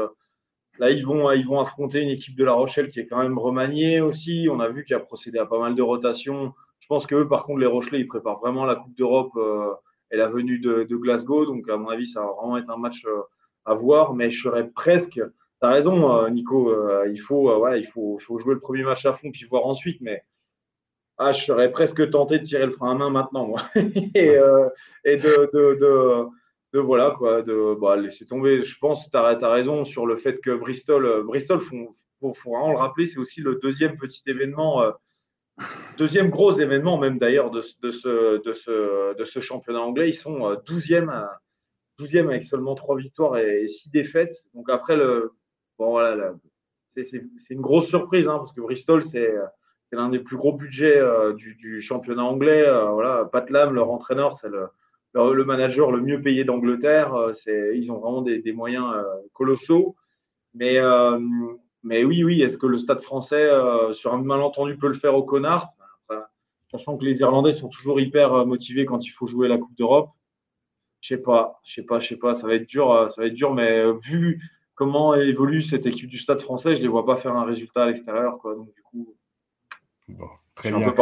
là, 0.81 0.91
ils 0.91 1.07
vont, 1.07 1.31
ils 1.31 1.47
vont 1.47 1.61
affronter 1.61 2.01
une 2.01 2.09
équipe 2.09 2.37
de 2.37 2.45
La 2.45 2.53
Rochelle 2.53 2.89
qui 2.89 2.99
est 2.99 3.07
quand 3.07 3.23
même 3.23 3.39
remaniée 3.39 4.01
aussi. 4.01 4.49
On 4.51 4.59
a 4.59 4.69
vu 4.69 4.85
qu'il 4.85 4.97
a 4.97 5.01
procédé 5.01 5.39
à 5.39 5.47
pas 5.47 5.61
mal 5.61 5.77
de 5.77 5.83
rotations. 5.83 6.53
Je 6.81 6.89
pense 6.89 7.07
que 7.07 7.23
par 7.23 7.45
contre, 7.45 7.61
les 7.61 7.67
Rochelais, 7.67 8.01
ils 8.01 8.09
préparent 8.09 8.41
vraiment 8.41 8.65
la 8.65 8.75
Coupe 8.75 8.97
d'Europe 8.97 9.39
et 10.11 10.17
la 10.17 10.29
venue 10.29 10.59
de, 10.59 10.83
de, 10.83 10.97
Glasgow. 10.97 11.47
Donc, 11.47 11.69
à 11.69 11.77
mon 11.77 11.89
avis, 11.89 12.07
ça 12.07 12.21
va 12.21 12.33
vraiment 12.33 12.57
être 12.57 12.71
un 12.71 12.79
match 12.79 13.07
à 13.67 13.75
voir. 13.75 14.15
Mais 14.15 14.31
je 14.31 14.43
serais 14.43 14.69
presque. 14.69 15.13
Tu 15.13 15.23
as 15.61 15.69
raison, 15.69 16.29
Nico. 16.31 16.75
il, 17.07 17.21
faut, 17.21 17.67
il 17.77 17.87
faut, 17.87 18.19
faut 18.19 18.39
jouer 18.39 18.55
le 18.55 18.61
premier 18.61 18.83
match 18.83 19.07
à 19.07 19.13
fond 19.13 19.31
puis 19.31 19.45
voir 19.45 19.67
ensuite. 19.67 20.01
Mais 20.01 20.25
ah, 21.23 21.33
je 21.33 21.45
serais 21.45 21.71
presque 21.71 22.09
tenté 22.09 22.39
de 22.39 22.45
tirer 22.45 22.65
le 22.65 22.73
frein 22.73 22.93
à 22.93 22.95
main 22.95 23.11
maintenant, 23.11 23.47
moi. 23.47 23.65
et, 24.15 24.39
euh, 24.39 24.71
et 25.05 25.19
de, 25.19 25.51
de, 25.53 25.79
de, 25.79 26.25
de, 26.73 26.79
voilà, 26.79 27.15
quoi, 27.17 27.43
de 27.43 27.77
bah, 27.81 27.97
laisser 27.97 28.27
tomber. 28.27 28.63
Je 28.63 28.79
pense 28.79 29.11
tu 29.11 29.17
as, 29.17 29.49
raison 29.49 29.85
sur 29.85 30.07
le 30.07 30.17
fait 30.17 30.41
que 30.41 30.55
Bristol, 30.57 31.07
euh, 31.07 31.23
Bristol, 31.23 31.61
faut, 31.61 31.97
faut, 32.21 32.51
vraiment 32.51 32.71
le 32.71 32.79
rappeler, 32.79 33.07
c'est 33.07 33.19
aussi 33.19 33.41
le 33.41 33.57
deuxième 33.57 33.97
petit 33.97 34.23
événement, 34.27 34.83
euh, 34.83 34.91
deuxième 35.99 36.31
gros 36.31 36.53
événement, 36.53 36.99
même 36.99 37.19
d'ailleurs, 37.19 37.51
de, 37.51 37.63
de, 37.83 37.91
ce, 37.91 38.43
de, 38.43 38.53
ce, 38.53 39.17
de 39.17 39.25
ce 39.25 39.41
championnat 39.41 39.81
anglais. 39.81 40.09
Ils 40.09 40.15
sont 40.15 40.53
12e, 40.67 41.29
12e 41.99 42.29
avec 42.29 42.45
seulement 42.45 42.75
3 42.75 42.97
victoires 42.97 43.39
et, 43.39 43.67
6 43.67 43.91
défaites. 43.91 44.45
Donc 44.55 44.71
après, 44.71 44.97
le, 44.97 45.33
bon, 45.79 45.91
voilà, 45.91 46.35
c'est 46.95 47.27
une 47.51 47.61
grosse 47.61 47.89
surprise, 47.89 48.29
hein, 48.29 48.39
parce 48.39 48.53
que 48.53 48.61
Bristol, 48.61 49.05
c'est 49.05 49.33
l'un 49.93 50.09
des 50.09 50.21
plus 50.21 50.37
gros 50.37 50.53
budgets 50.53 50.99
euh, 50.99 51.33
du, 51.33 51.81
championnat 51.83 52.25
anglais. 52.25 52.65
Euh, 52.67 52.91
voilà, 52.91 53.25
Pat 53.31 53.49
Lam, 53.51 53.75
leur 53.75 53.91
entraîneur, 53.91 54.39
c'est 54.41 54.49
le, 54.49 54.69
le, 55.15 55.45
manager 55.45 55.91
le 55.91 56.01
mieux 56.01 56.21
payé 56.21 56.45
d'Angleterre. 56.45 57.15
Euh, 57.15 57.75
ils 57.75 57.91
ont 57.91 57.99
vraiment 57.99 58.23
des, 58.23 58.53
moyens 58.53 58.87
colossaux. 59.33 59.97
Mais, 60.55 60.79
mais 61.83 62.05
oui, 62.05 62.25
oui, 62.25 62.43
est-ce 62.43 62.59
que 62.59 62.67
le 62.67 62.79
stade 62.79 63.01
français, 63.01 63.49
sur 63.93 64.13
un 64.13 64.23
malentendu, 64.23 64.77
peut 64.77 64.89
le 64.89 64.95
faire 64.95 65.15
au 65.15 65.23
Connard? 65.23 65.69
Sachant 66.71 66.97
que 66.97 67.05
les 67.05 67.21
Irlandais 67.21 67.53
sont 67.53 67.69
toujours 67.69 68.01
hyper 68.01 68.47
motivés 68.47 68.85
quand 68.85 69.05
il 69.05 69.11
faut 69.11 69.27
jouer 69.27 69.49
la 69.49 69.59
Coupe 69.59 69.77
d'Europe. 69.77 70.11
Je 71.01 71.15
sais 71.15 71.23
pas, 71.23 71.61
je 71.65 71.75
sais 71.75 71.83
pas, 71.83 71.99
je 71.99 72.09
sais 72.09 72.17
pas. 72.17 72.35
Ça 72.35 72.47
va 72.47 72.55
être 72.55 72.67
dur, 72.67 73.11
ça 73.11 73.23
va 73.23 73.27
être 73.27 73.35
dur. 73.35 73.55
Mais 73.55 73.85
vu 74.05 74.41
comment 74.75 75.15
évolue 75.15 75.63
cette 75.63 75.87
équipe 75.87 76.09
du 76.09 76.19
Stade 76.19 76.41
français, 76.41 76.77
je 76.77 76.83
les 76.83 76.89
vois 76.89 77.07
pas 77.07 77.17
faire 77.17 77.37
un 77.37 77.45
résultat 77.45 77.85
à 77.85 77.87
l'extérieur, 77.87 78.39
quoi. 78.39 78.55
Donc 78.55 78.73
du 78.75 78.83
coup, 78.83 79.17
Bon, 80.19 80.29
très 80.55 80.71
bien. 80.71 80.93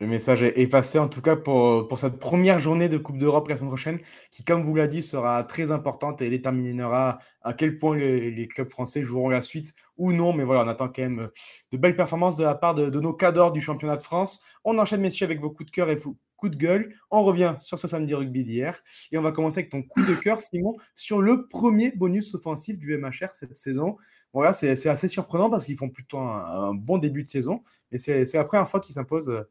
Le, 0.00 0.06
message 0.06 0.42
est, 0.42 0.66
passé 0.66 0.98
en 0.98 1.08
tout 1.08 1.20
cas 1.20 1.36
pour, 1.36 1.86
pour 1.88 1.98
cette 1.98 2.18
première 2.18 2.58
journée 2.58 2.88
de 2.88 2.98
Coupe 2.98 3.18
d'Europe 3.18 3.48
la 3.48 3.56
semaine 3.56 3.68
prochaine, 3.68 3.98
qui, 4.30 4.44
comme 4.44 4.62
vous 4.62 4.74
l'a 4.74 4.88
dit, 4.88 5.02
sera 5.02 5.44
très 5.44 5.70
importante 5.70 6.20
et 6.20 6.28
déterminera 6.28 7.18
à 7.42 7.52
quel 7.52 7.78
point 7.78 7.96
les, 7.96 8.48
clubs 8.48 8.68
français 8.68 9.02
joueront 9.02 9.28
la 9.28 9.42
suite 9.42 9.74
ou 9.96 10.12
non. 10.12 10.32
Mais 10.32 10.44
voilà, 10.44 10.64
on 10.64 10.68
attend 10.68 10.88
quand 10.88 11.02
même 11.02 11.28
de 11.70 11.76
belles 11.76 11.96
performances 11.96 12.36
de 12.36 12.44
la 12.44 12.54
part 12.54 12.74
de, 12.74 13.00
nos 13.00 13.12
cadors 13.12 13.52
du 13.52 13.60
championnat 13.60 13.96
de 13.96 14.02
France. 14.02 14.42
On 14.64 14.78
enchaîne, 14.78 15.00
messieurs, 15.00 15.26
avec 15.26 15.40
vos 15.40 15.50
coups 15.50 15.66
de 15.66 15.74
cœur 15.74 15.88
et 15.90 15.96
coups 15.96 16.52
de 16.52 16.56
gueule. 16.56 16.94
On 17.10 17.22
revient 17.24 17.54
sur 17.60 17.78
ce 17.78 17.88
samedi 17.88 18.14
rugby 18.14 18.44
d'hier 18.44 18.82
et 19.12 19.18
on 19.18 19.22
va 19.22 19.32
commencer 19.32 19.60
avec 19.60 19.70
ton 19.70 19.82
coup 19.82 20.02
de 20.04 20.14
cœur, 20.14 20.40
Simon, 20.40 20.76
sur 20.94 21.20
le 21.20 21.46
premier 21.46 21.92
bonus 21.92 22.34
offensif 22.34 22.78
du 22.78 22.96
MHR 22.96 23.34
cette 23.34 23.56
saison. 23.56 23.96
Voilà, 24.32 24.52
c'est 24.52 24.88
assez 24.88 25.06
surprenant 25.06 25.48
parce 25.48 25.64
qu'ils 25.64 25.76
font 25.76 25.88
plutôt 25.88 26.18
un, 26.18 26.74
bon 26.74 26.98
début 26.98 27.22
de 27.22 27.28
saison. 27.28 27.62
Et 27.92 27.98
c'est 27.98 28.32
la 28.34 28.44
première 28.44 28.68
fois 28.68 28.80
qu'ils 28.80 28.94
s'imposent 28.94 29.28
euh, 29.28 29.48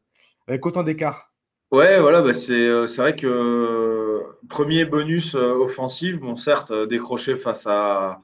avec 0.48 0.66
autant 0.66 0.84
d'écart. 0.84 1.34
Ouais, 1.72 2.00
voilà, 2.00 2.22
bah 2.22 2.34
c'est 2.34 2.70
vrai 2.98 3.16
que 3.16 3.26
euh, 3.26 4.22
premier 4.48 4.86
bonus 4.86 5.34
euh, 5.34 5.54
offensif, 5.54 6.20
bon, 6.20 6.36
certes, 6.36 6.72
décroché 6.88 7.36
face 7.36 7.66
à, 7.66 8.22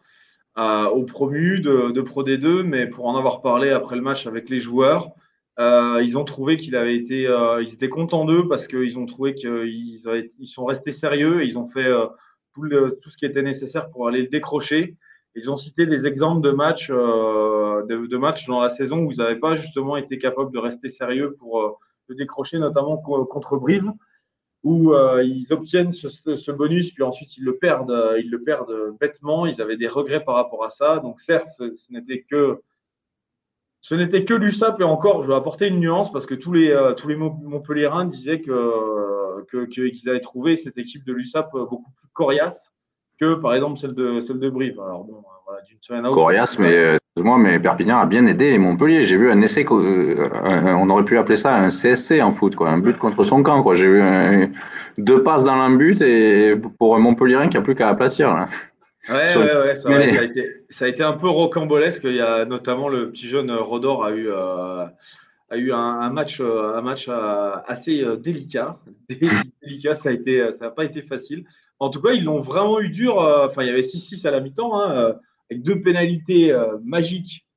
au 0.55 1.03
promu 1.05 1.60
de, 1.62 2.01
Pro 2.01 2.23
D2, 2.23 2.63
mais 2.63 2.86
pour 2.88 3.08
en 3.08 3.17
avoir 3.17 3.41
parlé 3.41 3.71
après 3.71 3.95
le 3.95 4.01
match 4.01 4.27
avec 4.27 4.49
les 4.49 4.60
joueurs, 4.60 5.10
ils 5.58 6.17
ont 6.17 6.25
trouvé 6.25 6.58
qu'il 6.58 6.75
avait 6.75 6.95
été, 6.95 7.23
ils 7.62 7.73
étaient 7.73 7.89
contents 7.89 8.25
d'eux 8.25 8.47
parce 8.47 8.67
qu'ils 8.67 8.99
ont 8.99 9.05
trouvé 9.05 9.34
qu'ils 9.34 9.97
ils 10.39 10.47
sont 10.47 10.65
restés 10.65 10.91
sérieux 10.91 11.41
et 11.41 11.47
ils 11.47 11.58
ont 11.58 11.67
fait 11.67 11.89
tout, 12.53 12.67
tout, 13.01 13.10
ce 13.10 13.17
qui 13.17 13.25
était 13.25 13.41
nécessaire 13.41 13.89
pour 13.89 14.08
aller 14.08 14.21
le 14.21 14.27
décrocher. 14.27 14.97
Ils 15.36 15.49
ont 15.49 15.58
cité 15.58 15.86
des 15.86 16.08
exemples 16.08 16.41
de 16.41 16.51
matchs, 16.51 16.89
euh, 16.91 17.86
de, 17.86 18.17
matchs 18.17 18.47
dans 18.47 18.62
la 18.62 18.69
saison 18.69 18.99
où 18.99 19.12
ils 19.12 19.17
n'avaient 19.17 19.39
pas 19.39 19.55
justement 19.55 19.95
été 19.95 20.17
capables 20.17 20.51
de 20.51 20.60
rester 20.60 20.89
sérieux 20.89 21.36
pour 21.39 21.79
euh, 22.09 22.15
décrocher, 22.15 22.59
notamment 22.59 22.97
contre 22.97 23.57
Brive, 23.57 23.91
où 24.63 24.93
euh, 24.93 25.23
ils 25.23 25.51
obtiennent 25.53 25.91
ce, 25.91 26.51
bonus, 26.51 26.93
puis 26.93 27.03
ensuite 27.03 27.37
ils 27.37 27.43
le 27.43 27.57
perdent, 27.57 28.15
ils 28.19 28.29
le 28.29 28.41
perdent 28.43 28.97
bêtement. 28.99 29.45
Ils 29.45 29.61
avaient 29.61 29.77
des 29.77 29.87
regrets 29.87 30.23
par 30.23 30.35
rapport 30.35 30.65
à 30.65 30.69
ça. 30.69 30.99
Donc 30.99 31.19
certes, 31.19 31.47
ce, 31.47 31.71
n'était 31.91 32.25
que 32.29 32.61
ce 33.81 33.95
n'était 33.95 34.25
que 34.25 34.33
l'USAP 34.33 34.81
et 34.81 34.83
encore, 34.83 35.23
je 35.23 35.29
vais 35.29 35.35
apporter 35.35 35.67
une 35.67 35.79
nuance 35.79 36.11
parce 36.11 36.25
que 36.25 36.35
tous 36.35 36.51
les, 36.51 36.93
tous 36.97 37.07
les 37.07 37.15
Montpellierins 37.15 38.05
disaient 38.05 38.41
que, 38.41 39.65
qu'ils 39.65 40.09
avaient 40.09 40.19
trouvé 40.19 40.57
cette 40.57 40.77
équipe 40.77 41.05
de 41.05 41.13
l'USAP 41.13 41.51
beaucoup 41.53 41.91
plus 41.91 42.07
coriace 42.13 42.73
que 43.19 43.35
par 43.35 43.53
exemple 43.53 43.77
celle 43.77 43.93
de, 43.93 44.19
celle 44.19 44.39
de 44.39 44.49
Brive. 44.49 44.79
Alors 44.79 45.03
bon, 45.03 45.23
voilà, 45.45 45.61
d'une 45.63 45.81
semaine 45.81 46.05
à 46.05 46.09
Corias, 46.09 46.55
mais 46.57 46.73
euh, 46.73 46.97
moi 47.17 47.37
mais 47.37 47.59
Perpignan 47.59 47.99
a 47.99 48.05
bien 48.05 48.25
aidé 48.25 48.51
les 48.51 48.57
Montpellier. 48.57 49.03
J'ai 49.03 49.17
vu 49.17 49.31
un 49.31 49.41
essai, 49.41 49.65
euh, 49.69 50.29
on 50.65 50.89
aurait 50.89 51.03
pu 51.03 51.17
appeler 51.17 51.37
ça 51.37 51.55
un 51.55 51.69
CSC 51.69 52.21
en 52.21 52.31
foot, 52.31 52.55
quoi, 52.55 52.69
un 52.69 52.77
but 52.77 52.97
contre 52.97 53.23
son 53.23 53.43
camp. 53.43 53.61
Quoi. 53.61 53.75
J'ai 53.75 53.87
vu 53.87 54.53
deux 54.97 55.23
passes 55.23 55.43
dans 55.43 55.53
un 55.53 55.75
but 55.75 56.01
et 56.01 56.55
pour 56.77 56.95
un 56.95 56.99
Montpellierin 56.99 57.47
qui 57.47 57.57
a 57.57 57.61
plus 57.61 57.75
qu'à 57.75 57.89
aplatir. 57.89 58.33
Là. 58.33 58.47
Ouais, 59.09 59.15
ouais, 59.37 59.57
ouais, 59.57 59.75
ça, 59.75 59.89
a 59.89 60.23
été, 60.23 60.47
ça 60.69 60.85
a 60.85 60.87
été 60.87 61.03
un 61.03 61.13
peu 61.13 61.27
rocambolesque. 61.27 62.03
Il 62.05 62.15
y 62.15 62.21
a 62.21 62.45
notamment 62.45 62.89
le 62.89 63.11
petit 63.11 63.27
jeune 63.27 63.51
Rodor 63.51 64.05
a 64.05 64.11
eu, 64.11 64.29
euh, 64.29 64.85
a 65.49 65.57
eu 65.57 65.71
un, 65.71 66.09
match, 66.11 66.39
un 66.41 66.81
match 66.81 67.09
assez 67.67 68.05
délicat. 68.19 68.77
délicat, 69.63 69.95
ça 69.95 70.11
n'a 70.13 70.71
pas 70.71 70.85
été 70.85 71.01
facile. 71.01 71.45
En 71.79 71.89
tout 71.89 72.01
cas, 72.01 72.11
ils 72.11 72.23
l'ont 72.23 72.41
vraiment 72.41 72.79
eu 72.81 72.89
dur. 72.89 73.21
Euh, 73.21 73.47
enfin, 73.47 73.63
il 73.63 73.67
y 73.67 73.71
avait 73.71 73.81
6-6 73.81 74.27
à 74.27 74.31
la 74.31 74.41
mi-temps, 74.41 74.79
hein, 74.79 74.91
euh, 74.91 75.13
avec 75.49 75.63
deux 75.63 75.81
pénalités 75.81 76.51
euh, 76.51 76.77
magiques, 76.83 77.47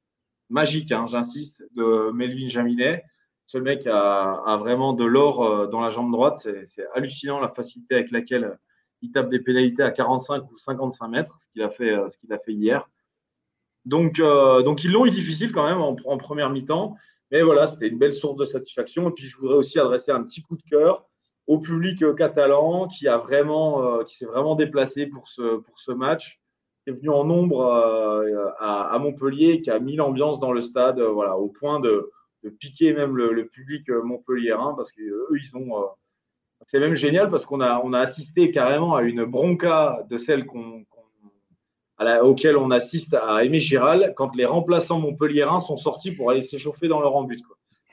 magiques, 0.48 0.92
hein, 0.92 1.06
j'insiste, 1.06 1.64
de 1.74 2.10
Melvin 2.12 2.48
Jaminet. 2.48 3.04
Ce 3.46 3.58
mec 3.58 3.86
a, 3.86 4.56
vraiment 4.58 4.94
de 4.94 5.04
l'or 5.04 5.68
dans 5.68 5.80
la 5.80 5.90
jambe 5.90 6.10
droite. 6.10 6.46
C'est 6.64 6.86
hallucinant 6.94 7.38
la 7.38 7.50
facilité 7.50 7.96
avec 7.96 8.10
laquelle 8.10 8.58
il 9.02 9.10
tape 9.10 9.28
des 9.28 9.40
pénalités 9.40 9.82
à 9.82 9.90
45 9.90 10.50
ou 10.50 10.56
55 10.56 11.08
mètres, 11.08 11.36
ce 11.38 11.48
qu'il 11.48 11.60
a 11.60 11.68
fait, 11.68 11.94
qu'il 12.20 12.32
a 12.32 12.38
fait 12.38 12.52
hier. 12.52 12.88
Donc, 13.84 14.16
donc 14.16 14.84
ils 14.84 14.92
l'ont 14.92 15.04
eu 15.04 15.10
difficile 15.10 15.52
quand 15.52 15.66
même 15.66 15.80
en, 15.80 16.16
première 16.16 16.48
mi-temps. 16.48 16.96
Mais 17.32 17.42
voilà, 17.42 17.66
c'était 17.66 17.88
une 17.88 17.98
belle 17.98 18.14
source 18.14 18.36
de 18.36 18.44
satisfaction. 18.44 19.08
Et 19.08 19.12
puis, 19.12 19.26
je 19.26 19.36
voudrais 19.36 19.56
aussi 19.56 19.78
adresser 19.78 20.12
un 20.12 20.22
petit 20.22 20.42
coup 20.42 20.56
de 20.56 20.62
cœur 20.62 21.06
au 21.46 21.58
public 21.58 22.02
euh, 22.02 22.14
catalan 22.14 22.88
qui 22.88 23.08
a 23.08 23.16
vraiment, 23.16 23.82
euh, 23.82 24.04
qui 24.04 24.16
s'est 24.16 24.26
vraiment 24.26 24.54
déplacé 24.54 25.06
pour 25.06 25.28
ce, 25.28 25.56
pour 25.56 25.78
ce 25.80 25.92
match, 25.92 26.40
est 26.86 26.92
venu 26.92 27.10
en 27.10 27.24
nombre 27.24 27.60
euh, 27.60 28.48
à, 28.58 28.98
Montpellier, 28.98 29.60
qui 29.60 29.70
a 29.70 29.78
mis 29.78 29.96
l'ambiance 29.96 30.40
dans 30.40 30.52
le 30.52 30.62
stade, 30.62 31.00
voilà, 31.00 31.36
au 31.36 31.48
point 31.48 31.80
de, 31.80 32.10
piquer 32.58 32.92
même 32.92 33.16
le, 33.16 33.46
public 33.46 33.88
montpelliérain, 33.88 34.74
parce 34.76 34.90
qu'eux, 34.92 35.28
ils 35.32 35.56
ont. 35.56 35.84
c'est 36.68 36.80
même 36.80 36.94
génial 36.94 37.30
parce 37.30 37.46
qu'on 37.46 37.60
a, 37.60 37.80
on 37.84 37.92
a 37.92 38.00
assisté 38.00 38.50
carrément 38.50 38.96
à 38.96 39.02
une 39.02 39.24
bronca 39.24 40.04
de 40.10 40.18
celle 40.18 40.44
qu'on, 40.46 40.84
auquel 42.22 42.56
on 42.56 42.70
assiste 42.70 43.14
à 43.14 43.44
Aimé 43.44 43.60
Giral 43.60 44.12
quand 44.16 44.34
les 44.34 44.44
remplaçants 44.44 44.98
montpelliérains 44.98 45.60
sont 45.60 45.76
sortis 45.76 46.14
pour 46.14 46.30
aller 46.30 46.42
s'échauffer 46.42 46.88
dans 46.88 47.00
leur 47.00 47.14
embut. 47.14 47.42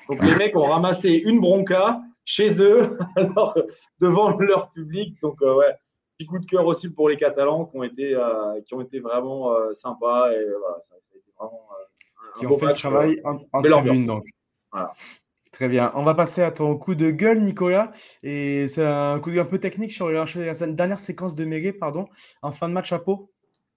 Donc 0.09 0.23
les 0.23 0.35
mecs 0.35 0.55
ont 0.55 0.63
ramassé 0.63 1.09
une 1.09 1.39
bronca 1.39 2.01
chez 2.25 2.61
eux, 2.61 2.97
devant 3.99 4.37
leur 4.37 4.69
public. 4.71 5.17
Donc, 5.21 5.41
euh, 5.41 5.55
ouais, 5.55 5.75
petit 6.19 6.27
coup 6.27 6.39
de 6.39 6.45
cœur 6.45 6.65
aussi 6.65 6.89
pour 6.89 7.09
les 7.09 7.17
Catalans 7.17 7.65
qui 7.65 7.77
ont 7.77 7.83
été, 7.83 8.13
euh, 8.13 8.61
qui 8.65 8.73
ont 8.73 8.81
été 8.81 8.99
vraiment 8.99 9.53
euh, 9.53 9.73
sympas 9.73 10.31
et 10.31 10.45
voilà, 10.59 10.81
ça, 10.81 10.95
a 10.95 10.97
été 10.97 11.23
vraiment. 11.37 11.69
qui 12.37 12.45
ont 12.45 12.57
fait 12.57 12.65
le 12.65 12.73
travail 12.73 13.21
en, 13.23 13.39
en 13.53 13.61
tribune, 13.61 14.05
donc. 14.05 14.25
Voilà. 14.71 14.91
Très 15.51 15.67
bien. 15.67 15.91
On 15.95 16.03
va 16.03 16.13
passer 16.13 16.43
à 16.43 16.51
ton 16.51 16.77
coup 16.77 16.93
de 16.93 17.09
gueule, 17.09 17.41
Nicolas. 17.41 17.91
Et 18.21 18.67
c'est 18.67 18.85
un 18.85 19.19
coup 19.19 19.29
de 19.29 19.35
gueule 19.35 19.45
un 19.45 19.49
peu 19.49 19.57
technique 19.57 19.91
sur 19.91 20.09
la 20.09 20.25
dernière 20.67 20.99
séquence 20.99 21.35
de 21.35 21.43
Mégué, 21.43 21.73
pardon, 21.73 22.07
en 22.41 22.51
fin 22.51 22.69
de 22.69 22.73
match 22.73 22.91
à 22.93 22.99
Pau. 22.99 23.31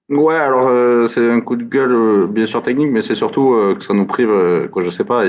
Ouais, 0.08 0.34
alors 0.34 0.68
euh, 0.68 1.06
c'est 1.06 1.30
un 1.30 1.40
coup 1.40 1.56
de 1.56 1.62
gueule 1.64 1.92
euh, 1.92 2.26
bien 2.26 2.44
sûr 2.44 2.60
technique, 2.60 2.90
mais 2.90 3.00
c'est 3.00 3.14
surtout 3.14 3.54
euh, 3.54 3.74
que 3.76 3.82
ça 3.82 3.94
nous 3.94 4.04
prive, 4.04 4.68
quoi, 4.70 4.82
je 4.82 4.90
sais 4.90 5.04
pas, 5.04 5.22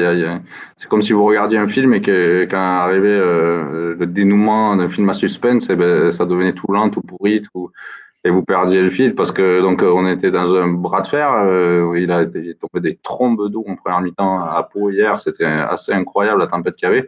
c'est 0.78 0.90
comme 0.90 1.02
si 1.02 1.14
vous 1.14 1.24
regardiez 1.24 1.58
un 1.58 1.68
film 1.68 1.94
et 1.94 2.02
que 2.02 2.46
quand 2.50 2.58
arrivait 2.58 3.18
le 3.18 4.06
dénouement 4.08 4.76
d'un 4.76 4.90
film 4.90 5.08
à 5.10 5.14
suspense, 5.14 5.68
eh 5.70 5.76
ben, 5.76 6.12
ça 6.12 6.26
devenait 6.26 6.54
tout 6.54 6.72
lent, 6.72 6.90
tout 6.90 7.02
pourri, 7.02 7.42
et 8.26 8.30
vous 8.30 8.44
perdiez 8.44 8.82
le 8.82 8.90
fil 8.90 9.16
parce 9.16 9.32
que 9.32 9.62
donc 9.62 9.82
on 9.84 10.08
était 10.08 10.32
dans 10.32 10.56
un 10.56 10.68
bras 10.68 11.02
de 11.02 11.08
fer. 11.08 11.30
il, 11.96 12.12
a, 12.12 12.24
il 12.24 12.50
est 12.50 12.60
tombé 12.60 12.82
des 12.82 12.96
trombes 12.98 13.50
d'eau 13.50 13.64
en 13.68 13.76
première 13.76 14.02
mi-temps 14.02 14.40
à 14.40 14.64
Pau 14.64 14.90
hier, 14.90 15.20
c'était 15.20 15.46
assez 15.46 15.94
incroyable 15.94 16.40
la 16.42 16.48
tempête 16.48 16.76
qu'il 16.76 16.90
y 16.90 16.92
avait. 16.92 17.08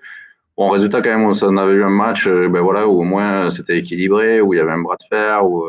Bon, 0.58 0.69
résultat, 0.69 1.01
quand 1.01 1.10
même, 1.17 1.25
on 1.30 1.58
avait 1.58 1.73
eu 1.73 1.84
un 1.84 1.89
match 1.89 2.28
ben 2.30 2.62
voilà, 2.62 2.88
où 2.88 3.01
au 3.01 3.04
moins 3.04 3.49
c'était 3.49 3.78
équilibré, 3.78 4.39
où 4.39 4.54
il 4.54 4.58
y 4.58 4.60
avait 4.62 4.71
un 4.71 4.82
bras 4.82 4.95
de 4.97 5.04
fer, 5.10 5.45
où 5.45 5.65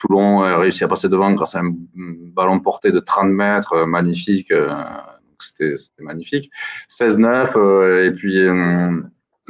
Toulon 0.00 0.42
a 0.42 0.56
réussi 0.58 0.82
à 0.82 0.88
passer 0.88 1.08
devant 1.08 1.32
grâce 1.32 1.54
à 1.54 1.60
un 1.60 1.72
ballon 1.94 2.58
porté 2.58 2.90
de 2.90 2.98
30 2.98 3.28
mètres, 3.30 3.86
magnifique. 3.86 4.52
C'était 5.38 5.74
magnifique. 6.00 6.50
16-9, 6.88 8.06
et 8.06 8.10
puis. 8.10 8.38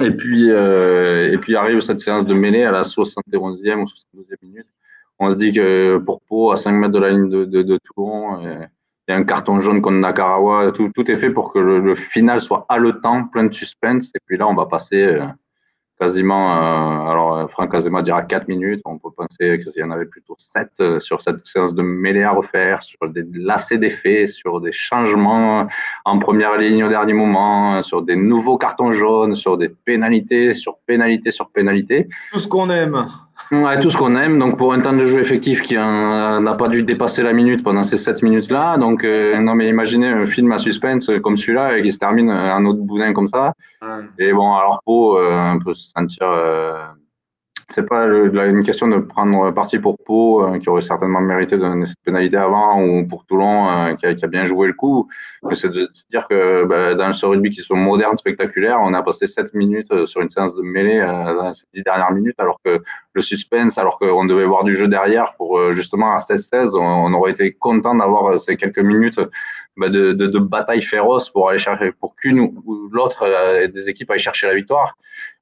Et 0.03 0.11
puis, 0.13 0.49
et 0.49 1.39
puis 1.39 1.57
arrive 1.57 1.81
cette 1.81 2.01
séance 2.01 2.25
de 2.25 2.35
mêlée 2.35 2.65
à 2.65 2.71
la 2.71 2.83
71e 2.83 3.81
ou 3.81 3.85
72e 3.85 4.37
minute 4.43 4.67
on 5.21 5.31
se 5.31 5.37
dit 5.37 5.53
que 5.53 5.99
pour 5.99 6.23
Pau, 6.23 6.51
à 6.51 6.57
5 6.57 6.73
mètres 6.73 6.95
de 6.95 6.99
la 6.99 7.11
ligne 7.11 7.29
de, 7.29 7.79
Toulon, 7.79 8.41
il 8.41 8.69
y 9.09 9.13
a 9.13 9.17
un 9.17 9.25
carton 9.25 9.61
jaune 9.61 9.83
contre 9.83 9.99
Nakarawa. 9.99 10.73
Tout, 10.73 10.91
tout 10.95 11.09
est 11.11 11.17
fait 11.17 11.31
pour 11.31 11.53
que 11.53 11.59
le, 11.59 11.95
final 11.95 12.41
soit 12.41 12.65
haletant, 12.71 13.27
plein 13.27 13.45
de 13.45 13.53
suspense. 13.53 14.07
Et 14.15 14.19
puis 14.25 14.39
là, 14.39 14.49
on 14.49 14.55
va 14.55 14.65
passer 14.65 15.05
euh, 15.05 15.27
quasiment, 16.01 16.55
euh, 16.55 17.11
alors 17.11 17.37
euh, 17.37 17.47
Franck 17.49 17.75
Azema 17.75 18.03
dira 18.03 18.23
4 18.23 18.49
minutes, 18.49 18.81
on 18.85 18.99
peut 18.99 19.11
penser 19.17 19.61
qu'il 19.63 19.73
y 19.77 19.83
en 19.83 19.91
avait 19.91 20.07
plutôt 20.07 20.35
7 20.39 21.01
sur 21.01 21.21
cette 21.21 21.45
séance 21.45 21.75
de 21.75 21.83
mêlée 21.83 22.23
à 22.23 22.31
refaire, 22.31 22.83
sur 22.83 23.09
des 23.09 23.25
lacets 23.33 23.79
d'effets, 23.79 24.27
sur 24.27 24.61
des 24.61 24.73
changements 24.73 25.69
en 26.05 26.19
première 26.19 26.57
ligne 26.57 26.85
au 26.85 26.89
dernier 26.89 27.13
moment, 27.13 27.83
sur 27.83 28.03
des 28.03 28.17
nouveaux 28.17 28.57
cartons 28.57 28.93
jaunes, 28.93 29.35
sur 29.35 29.59
des 29.59 29.69
pénalités, 29.69 30.55
sur 30.55 30.79
pénalité 30.87 31.31
sur 31.31 31.51
pénalité. 31.51 32.09
Tout 32.33 32.39
ce 32.39 32.49
qu'on 32.49 32.71
aime. 32.71 33.07
Ouais, 33.51 33.81
tout 33.81 33.91
ce 33.91 33.97
qu'on 33.97 34.15
aime. 34.17 34.39
Donc, 34.39 34.57
pour 34.57 34.73
un 34.73 34.81
temps 34.81 34.93
de 34.93 35.05
jeu 35.05 35.21
effectif 35.21 35.63
qui 35.63 35.75
n'a 35.75 36.55
pas 36.59 36.69
dû 36.69 36.83
dépasser 36.83 37.23
la 37.23 37.33
minute 37.33 37.65
pendant 37.65 37.83
ces 37.83 37.97
7 37.97 38.23
minutes-là. 38.23 38.77
Donc, 38.77 39.05
euh, 39.05 39.39
non, 39.39 39.55
mais 39.55 39.69
imaginez 39.69 40.09
un 40.09 40.27
film 40.27 40.53
à 40.53 40.59
suspense 40.59 41.11
comme 41.23 41.37
celui-là 41.37 41.79
et 41.79 41.83
qui 41.83 41.93
se 41.93 41.99
termine 41.99 42.31
un 42.31 42.65
autre 42.65 42.81
boudin 42.81 43.13
comme 43.13 43.29
ça. 43.29 43.55
Et 44.19 44.33
bon, 44.33 44.55
alors, 44.55 44.83
pour 44.85 45.21
un 45.21 45.59
peu 45.59 45.75
se 45.75 45.91
sentir 45.91 46.27
c'est 47.71 47.89
pas 47.89 48.07
une 48.07 48.63
question 48.65 48.89
de 48.89 48.99
prendre 48.99 49.51
parti 49.53 49.79
pour 49.79 49.97
Pau, 50.05 50.45
euh, 50.45 50.59
qui 50.59 50.69
aurait 50.69 50.83
certainement 50.83 51.21
mérité 51.21 51.57
de 51.57 51.63
donner 51.63 51.87
cette 51.87 52.03
pénalité 52.05 52.37
avant, 52.37 52.83
ou 52.83 53.07
pour 53.07 53.25
Toulon, 53.27 53.71
euh, 53.71 53.95
qui, 53.95 54.07
a, 54.07 54.29
bien 54.29 54.45
joué 54.45 54.67
le 54.67 54.73
coup. 54.73 55.09
Mais 55.49 55.55
c'est 55.55 55.69
de 55.69 55.87
se 55.93 56.03
dire 56.11 56.27
que 56.29 56.65
bah, 56.65 56.95
dans 56.95 57.13
ce 57.13 57.25
rugby 57.27 57.51
qui 57.51 57.63
sont 57.63 57.77
modernes, 57.77 58.17
spectaculaires, 58.17 58.79
on 58.81 58.93
a 58.93 59.03
passé 59.03 59.27
7 59.27 59.55
minutes 59.55 59.91
euh, 59.93 60.07
sur 60.07 60.21
une 60.21 60.31
séance 60.31 60.55
de 60.55 60.63
mêlée 60.63 61.01
dans 61.01 61.55
ces 61.55 61.65
10 61.75 61.83
dernières 61.83 62.13
minutes, 62.13 62.39
alors 62.39 62.61
que 62.65 62.81
le 63.13 63.23
suspense, 63.23 63.79
alors 63.79 63.99
qu'on 63.99 64.25
devait 64.25 64.47
voir 64.47 64.65
du 64.65 64.77
jeu 64.77 64.89
derrière 64.89 65.35
pour 65.37 65.73
justement 65.73 66.13
à 66.13 66.19
16-16, 66.19 66.77
on, 66.77 67.13
aurait 67.15 67.33
été 67.33 67.53
content 67.53 67.95
d'avoir 67.95 68.39
ces 68.39 68.57
quelques 68.57 68.79
minutes 68.79 69.21
de, 69.89 70.13
de, 70.13 70.27
de, 70.27 70.39
bataille 70.39 70.83
féroce 70.83 71.31
pour 71.31 71.49
aller 71.49 71.59
chercher, 71.59 71.93
pour 71.93 72.15
qu'une 72.17 72.41
ou 72.41 72.89
l'autre 72.93 73.67
des 73.67 73.89
équipes 73.89 74.11
aille 74.11 74.19
chercher 74.19 74.47
la 74.47 74.55
victoire. 74.55 74.97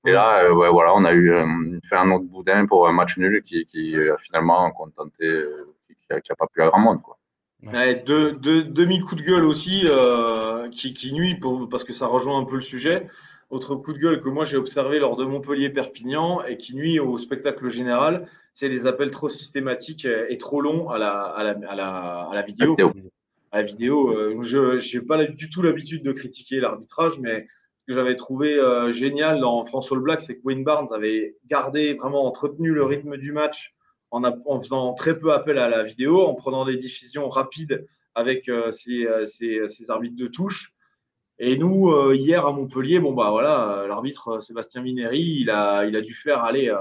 Et 0.06 0.12
là, 0.12 0.44
euh, 0.44 0.70
voilà, 0.70 0.94
on 0.94 1.04
a 1.04 1.12
eu 1.12 1.32
euh, 1.32 1.44
fait 1.88 1.96
un 1.96 2.10
autre 2.10 2.24
boudin 2.24 2.66
pour 2.66 2.88
un 2.88 2.92
match 2.92 3.16
nul 3.16 3.42
qui, 3.42 3.96
a 3.96 4.16
finalement 4.18 4.70
contenté, 4.70 5.24
euh, 5.24 5.74
qui 5.88 6.30
n'a 6.30 6.36
pas 6.36 6.46
pu 6.46 6.62
à 6.62 6.68
grand 6.68 6.80
monde. 6.80 7.02
Quoi. 7.02 7.16
deux, 8.06 8.32
demi-coups 8.32 9.22
de 9.22 9.26
gueule 9.26 9.44
aussi 9.44 9.86
qui, 10.70 10.94
qui 10.94 11.12
nuit 11.12 11.38
parce 11.70 11.84
que 11.84 11.92
ça 11.92 12.06
rejoint 12.06 12.38
un 12.38 12.44
peu 12.44 12.56
le 12.56 12.62
sujet. 12.62 13.06
Autre 13.50 13.76
coup 13.76 13.94
de 13.94 13.98
gueule 13.98 14.20
que 14.20 14.28
moi 14.28 14.44
j'ai 14.44 14.58
observé 14.58 14.98
lors 14.98 15.16
de 15.16 15.24
Montpellier-Perpignan 15.24 16.42
et 16.42 16.58
qui 16.58 16.76
nuit 16.76 17.00
au 17.00 17.16
spectacle 17.16 17.70
général, 17.70 18.26
c'est 18.52 18.68
les 18.68 18.86
appels 18.86 19.10
trop 19.10 19.30
systématiques 19.30 20.06
et 20.06 20.36
trop 20.36 20.60
longs 20.60 20.90
à 20.90 20.98
la, 20.98 21.12
à 21.12 21.42
la, 21.42 21.50
à 21.68 21.74
la, 21.74 22.28
à 22.30 22.34
la 22.34 22.42
vidéo. 22.42 22.76
La 23.52 23.62
vidéo, 23.62 24.42
je 24.42 24.96
n'ai 24.96 25.04
pas 25.04 25.24
du 25.24 25.48
tout 25.48 25.62
l'habitude 25.62 26.02
de 26.02 26.12
critiquer 26.12 26.60
l'arbitrage, 26.60 27.18
mais 27.18 27.46
que 27.88 27.94
j'avais 27.94 28.16
trouvé 28.16 28.54
euh, 28.54 28.92
génial 28.92 29.40
dans 29.40 29.64
France 29.64 29.90
All 29.90 30.00
Black, 30.00 30.20
c'est 30.20 30.36
que 30.36 30.42
Wayne 30.44 30.62
Barnes 30.62 30.92
avait 30.92 31.36
gardé, 31.46 31.94
vraiment 31.94 32.26
entretenu 32.26 32.72
le 32.72 32.84
rythme 32.84 33.16
du 33.16 33.32
match 33.32 33.74
en, 34.10 34.60
faisant 34.60 34.92
très 34.92 35.18
peu 35.18 35.32
appel 35.32 35.58
à 35.58 35.68
la 35.68 35.84
vidéo, 35.84 36.26
en 36.26 36.34
prenant 36.34 36.66
des 36.66 36.76
diffusions 36.76 37.30
rapides 37.30 37.86
avec 38.14 38.48
euh, 38.50 38.70
euh, 38.88 39.24
ses, 39.24 39.90
arbitres 39.90 40.16
de 40.16 40.26
touche. 40.26 40.74
Et 41.38 41.56
nous, 41.56 42.12
hier 42.12 42.44
à 42.46 42.52
Montpellier, 42.52 42.98
bon 42.98 43.12
bah 43.12 43.30
voilà, 43.30 43.86
l'arbitre 43.88 44.40
Sébastien 44.40 44.82
Mineri, 44.82 45.20
il 45.20 45.50
a, 45.50 45.88
dû 46.00 46.12
faire 46.12 46.42
aller 46.42 46.74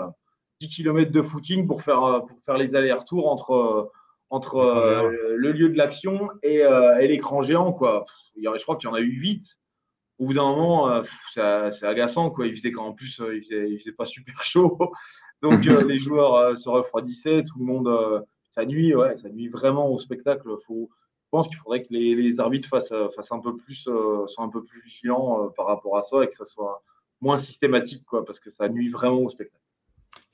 10 0.62 0.70
km 0.70 1.12
de 1.12 1.22
footing 1.22 1.68
pour 1.68 1.84
faire 1.84 2.58
les 2.58 2.74
allers-retours 2.74 3.32
entre, 3.32 3.92
entre 4.30 5.12
le 5.36 5.52
lieu 5.52 5.70
de 5.70 5.78
l'action 5.78 6.30
et, 6.44 6.58
et 6.58 7.08
l'écran 7.08 7.42
géant. 7.42 7.72
Quoi. 7.72 8.04
Je 8.36 8.64
crois 8.64 8.76
qu'il 8.76 8.90
y 8.90 8.92
en 8.92 8.96
a 8.96 9.00
eu 9.00 9.12
8 9.12 9.58
au 10.20 10.26
bout 10.26 10.34
d'un 10.34 10.44
moment, 10.44 10.90
euh, 10.90 11.70
c'est 11.70 11.86
agaçant. 11.86 12.30
Quoi. 12.32 12.48
Il 12.48 12.56
faisait 12.56 12.72
quand 12.72 12.86
en 12.86 12.94
plus, 12.94 13.20
euh, 13.20 13.36
il 13.36 13.44
faisait, 13.44 13.78
faisait 13.78 13.92
pas 13.92 14.06
super 14.06 14.42
chaud. 14.44 14.78
Donc 15.42 15.68
euh, 15.68 15.84
les 15.84 16.00
joueurs 16.00 16.58
se 16.58 16.68
refroidissaient, 16.68 17.44
tout 17.44 17.60
le 17.60 17.66
monde. 17.66 18.26
ça 18.56 18.66
nuit, 18.66 18.96
ouais, 18.96 19.16
ça 19.16 19.30
nuit 19.30 19.50
vraiment 19.50 19.88
au 19.92 20.00
spectacle. 20.00 20.50
Faut, 20.66 20.90
je 20.92 21.30
pense 21.30 21.48
qu'il 21.48 21.58
faudrait 21.58 21.84
que 21.84 21.94
les, 21.94 22.40
arbitres 22.40 22.68
fassent, 22.68 22.94
fassent, 23.16 23.32
un 23.32 23.40
peu 23.40 23.56
plus, 23.56 23.76
soient 23.84 24.44
un 24.44 24.50
peu 24.50 24.64
plus 24.64 24.82
vigilants 24.82 25.50
par 25.56 25.68
rapport 25.68 25.98
à 25.98 26.02
ça 26.02 26.24
et 26.24 26.30
que 26.30 26.36
ça 26.36 26.46
soit 26.46 26.82
moins 27.22 27.40
systématique, 27.40 28.04
quoi, 28.06 28.26
parce 28.26 28.40
que 28.40 28.50
ça 28.50 28.68
nuit 28.68 28.90
vraiment 28.90 29.20
au 29.20 29.30
spectacle. 29.30 29.64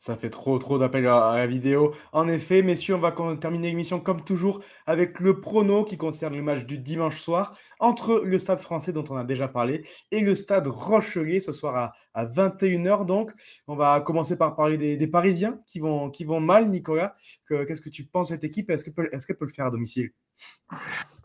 Ça 0.06 0.18
fait 0.18 0.30
trop, 0.30 0.60
trop 0.60 0.78
d'appels 0.78 1.08
à, 1.08 1.38
la 1.38 1.48
vidéo. 1.48 1.94
En 2.12 2.28
effet, 2.28 2.62
messieurs, 2.62 2.96
on 2.96 3.00
va 3.00 3.16
terminer 3.40 3.70
l'émission 3.70 4.02
comme 4.02 4.20
toujours 4.20 4.60
avec 4.86 5.22
le 5.22 5.40
prono 5.40 5.86
qui 5.86 5.96
concerne 5.96 6.36
le 6.36 6.42
match 6.42 6.66
du 6.66 6.78
dimanche 6.78 7.22
soir 7.22 7.58
entre 7.80 8.22
le 8.26 8.38
stade 8.38 8.60
français 8.60 8.92
dont 8.92 9.06
on 9.10 9.16
a 9.16 9.24
déjà 9.24 9.48
parlé 9.48 9.88
et 10.12 10.20
le 10.20 10.36
stade 10.36 10.68
Rochelet 10.68 11.40
ce 11.40 11.54
soir 11.54 11.94
à, 12.14 12.26
21h. 12.26 13.06
Donc, 13.06 13.32
on 13.70 13.78
va 13.78 14.02
commencer 14.02 14.38
par 14.38 14.58
parler 14.58 14.98
des, 14.98 15.08
Parisiens 15.08 15.62
qui 15.68 15.80
vont, 15.80 16.10
qui 16.10 16.26
vont 16.26 16.42
mal, 16.42 16.68
Nicolas. 16.68 17.16
Qu'est-ce 17.48 17.80
que 17.80 17.88
tu 17.88 18.04
penses 18.04 18.28
de 18.28 18.34
cette 18.34 18.44
équipe? 18.44 18.70
Est-ce 18.72 18.84
qu'elle 18.84 19.38
peut 19.38 19.46
le 19.46 19.54
faire 19.54 19.68
à 19.68 19.70
domicile? 19.70 20.12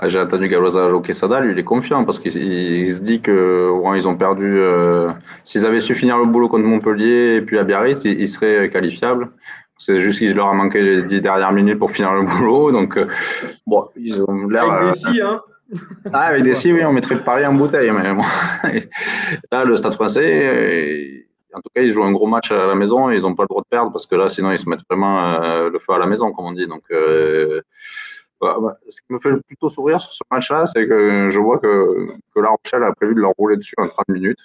Ah, 0.00 0.08
j'ai 0.08 0.20
entendu 0.20 0.46
Galoza 0.46 0.86
au 0.86 1.00
Quesada, 1.00 1.40
lui, 1.40 1.52
il 1.52 1.58
est 1.58 1.64
confiant 1.64 2.04
parce 2.04 2.20
qu'il 2.20 2.30
se 2.32 3.02
dit 3.02 3.20
que 3.20 3.72
ils 3.96 4.06
ont 4.06 4.16
perdu. 4.16 4.58
Euh, 4.58 5.10
s'ils 5.42 5.66
avaient 5.66 5.80
su 5.80 5.92
finir 5.92 6.18
le 6.18 6.26
boulot 6.26 6.48
contre 6.48 6.64
Montpellier 6.64 7.34
et 7.36 7.42
puis 7.42 7.58
à 7.58 7.64
Biarritz, 7.64 8.04
ils, 8.04 8.28
seraient 8.28 8.67
qualifiables. 8.70 9.30
C'est 9.76 10.00
juste 10.00 10.18
qu'il 10.18 10.34
leur 10.34 10.48
a 10.48 10.54
manqué 10.54 10.82
les 10.82 11.02
dix 11.04 11.20
dernières 11.20 11.52
minutes 11.52 11.78
pour 11.78 11.92
finir 11.92 12.12
le 12.14 12.22
boulot. 12.22 12.72
Donc, 12.72 12.96
euh, 12.96 13.06
bon, 13.66 13.88
ils 13.96 14.20
ont 14.22 14.48
l'air. 14.48 14.70
Avec 14.70 14.94
des 14.94 15.20
hein 15.22 15.40
Ah, 16.12 16.22
avec 16.22 16.42
des 16.42 16.54
si, 16.54 16.72
oui, 16.72 16.84
on 16.84 16.92
mettrait 16.92 17.22
Paris 17.22 17.46
en 17.46 17.54
bouteille. 17.54 17.90
Mais 17.92 18.12
là, 19.52 19.64
le 19.64 19.76
Stade 19.76 19.94
français, 19.94 20.42
euh, 20.44 21.56
en 21.56 21.60
tout 21.60 21.68
cas, 21.74 21.82
ils 21.82 21.92
jouent 21.92 22.04
un 22.04 22.12
gros 22.12 22.26
match 22.26 22.50
à 22.50 22.66
la 22.66 22.74
maison. 22.74 23.10
Ils 23.10 23.22
n'ont 23.22 23.36
pas 23.36 23.44
le 23.44 23.48
droit 23.48 23.62
de 23.62 23.68
perdre 23.68 23.92
parce 23.92 24.06
que 24.06 24.16
là, 24.16 24.28
sinon, 24.28 24.50
ils 24.50 24.58
se 24.58 24.68
mettent 24.68 24.84
vraiment 24.90 25.38
le 25.40 25.78
feu 25.78 25.92
à 25.92 25.98
la 25.98 26.06
maison, 26.06 26.32
comme 26.32 26.46
on 26.46 26.52
dit. 26.52 26.66
Donc, 26.66 26.82
bah, 28.40 28.56
ce 28.88 29.00
qui 29.00 29.12
me 29.12 29.18
fait 29.18 29.30
plutôt 29.46 29.68
sourire 29.68 30.00
sur 30.00 30.12
ce 30.12 30.22
match-là, 30.30 30.66
c'est 30.66 30.86
que 30.86 31.28
je 31.28 31.38
vois 31.38 31.58
que, 31.58 32.08
que 32.34 32.40
La 32.40 32.50
Rochelle 32.50 32.84
a 32.84 32.92
prévu 32.94 33.14
de 33.14 33.20
leur 33.20 33.32
rouler 33.38 33.56
dessus 33.56 33.74
en 33.78 33.88
30 33.88 34.08
minutes, 34.08 34.38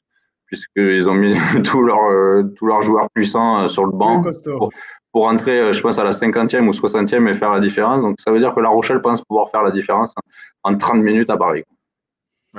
puisqu'ils 0.53 1.09
ont 1.09 1.15
mis 1.15 1.35
tous 1.63 1.81
leurs 1.81 2.11
euh, 2.11 2.43
tous 2.55 2.67
leurs 2.67 2.83
joueurs 2.83 3.07
puissants 3.13 3.63
euh, 3.63 3.67
sur 3.67 3.85
le 3.85 3.91
banc 3.91 4.23
pour, 4.45 4.69
pour, 5.11 5.25
entrer, 5.25 5.59
euh, 5.59 5.73
je 5.73 5.81
pense, 5.81 5.97
à 5.97 6.03
la 6.03 6.11
50e 6.11 6.67
ou 6.67 6.71
60e 6.71 7.27
et 7.27 7.35
faire 7.35 7.51
la 7.51 7.59
différence. 7.59 8.01
Donc 8.01 8.17
ça 8.23 8.31
veut 8.31 8.39
dire 8.39 8.53
que 8.53 8.59
La 8.59 8.69
Rochelle 8.69 9.01
pense 9.01 9.21
pouvoir 9.23 9.49
faire 9.49 9.63
la 9.63 9.71
différence 9.71 10.13
en 10.63 10.77
30 10.77 11.01
minutes 11.01 11.29
à 11.29 11.37
Paris. 11.37 11.63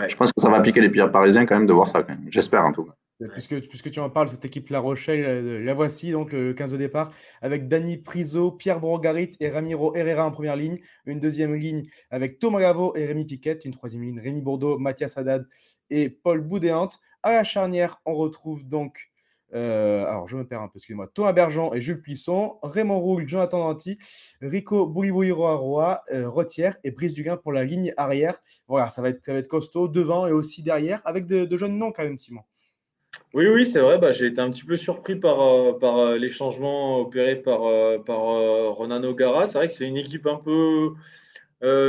Je 0.09 0.17
pense 0.17 0.33
que 0.33 0.43
ça 0.43 0.49
va 0.49 0.61
piquer 0.61 0.81
les 0.81 0.91
pires 0.91 1.13
parisiens 1.13 1.47
quand 1.47 1.55
même 1.55 1.67
de 1.67 1.73
voir 1.73 1.87
ça, 1.87 2.05
j'espère 2.29 2.65
en 2.65 2.73
tout 2.73 2.83
cas. 2.83 2.93
Puisque, 3.33 3.61
puisque, 3.69 3.93
tu 3.93 4.01
en 4.01 4.11
parles, 4.11 4.29
cette 4.29 4.45
équipe 4.45 4.71
La 4.71 4.81
Rochelle, 4.81 5.63
la 5.63 5.73
voici, 5.73 6.11
donc 6.11 6.33
le 6.33 6.53
15 6.53 6.73
de 6.73 6.77
départ, 6.77 7.13
avec 7.43 7.69
Dani 7.69 7.99
Priso, 7.99 8.51
Pierre 8.51 8.81
Brogarit 8.81 9.31
et 9.39 9.49
Ramiro 9.49 9.95
Herrera 9.95 10.27
en 10.27 10.33
première 10.33 10.57
ligne. 10.57 10.81
Une 11.07 11.21
deuxième 11.21 11.55
ligne 11.55 11.85
avec 12.11 12.41
Thomas 12.41 12.59
Gavo 12.59 12.93
et 12.97 13.07
Rémi 13.07 13.25
Piquet. 13.25 13.57
Une 13.65 13.71
troisième 13.71 14.03
ligne, 14.03 14.19
Rémi 14.19 14.41
Bourdeau, 14.41 14.79
Mathias 14.79 15.17
Haddad 15.17 15.47
et 15.91 16.11
Paul 16.11 16.41
Boudéante. 16.41 16.99
À 17.25 17.33
la 17.33 17.43
charnière, 17.43 18.03
on 18.05 18.17
retrouve 18.17 18.69
donc, 18.69 19.11
euh, 19.55 20.05
alors 20.05 20.29
je 20.29 20.37
me 20.37 20.47
perds 20.47 20.61
un 20.61 20.69
peu, 20.69 20.77
excusez-moi, 20.77 21.09
Thomas 21.15 21.33
Bergeon 21.33 21.73
et 21.73 21.81
Jules 21.81 22.03
Plisson, 22.03 22.59
Raymond 22.63 23.01
Roule, 23.01 23.27
Jonathan 23.27 23.61
Danti, 23.61 23.97
Rico 24.43 24.87
Bouliboui-Roa, 24.87 26.03
euh, 26.13 26.29
Rotière 26.29 26.77
et 26.85 26.91
Brice 26.91 27.15
Duguin 27.15 27.39
pour 27.39 27.55
la 27.55 27.65
ligne 27.65 27.95
arrière. 27.97 28.43
Voilà, 28.69 28.91
ça 28.91 29.01
va 29.01 29.09
être, 29.09 29.49
costaud 29.49 29.89
devant 29.89 30.27
et 30.27 30.33
aussi 30.33 30.63
derrière, 30.63 31.01
avec 31.07 31.25
de, 31.27 31.57
jeunes 31.57 31.79
noms 31.79 31.93
quand 31.93 32.05
même, 32.05 32.19
Simon. 32.19 32.43
Oui, 33.33 33.47
oui, 33.49 33.65
c'est 33.65 33.81
vrai. 33.81 33.97
Bah, 33.97 34.13
j'ai 34.13 34.27
été 34.27 34.43
un 34.43 34.51
petit 34.51 34.65
peu 34.65 34.77
surpris 34.77 35.17
par, 35.17 35.41
euh, 35.41 35.79
par 35.79 35.97
euh, 35.97 36.19
les 36.19 36.29
changements 36.29 37.01
opérés 37.01 37.37
par, 37.37 37.63
par 38.05 38.21
Ronan 38.77 39.03
O'Gara. 39.03 39.47
C'est 39.47 39.57
vrai 39.57 39.69
que 39.69 39.73
c'est 39.73 39.87
une 39.87 39.97
équipe 39.97 40.27
un 40.27 40.37
peu 40.37 40.93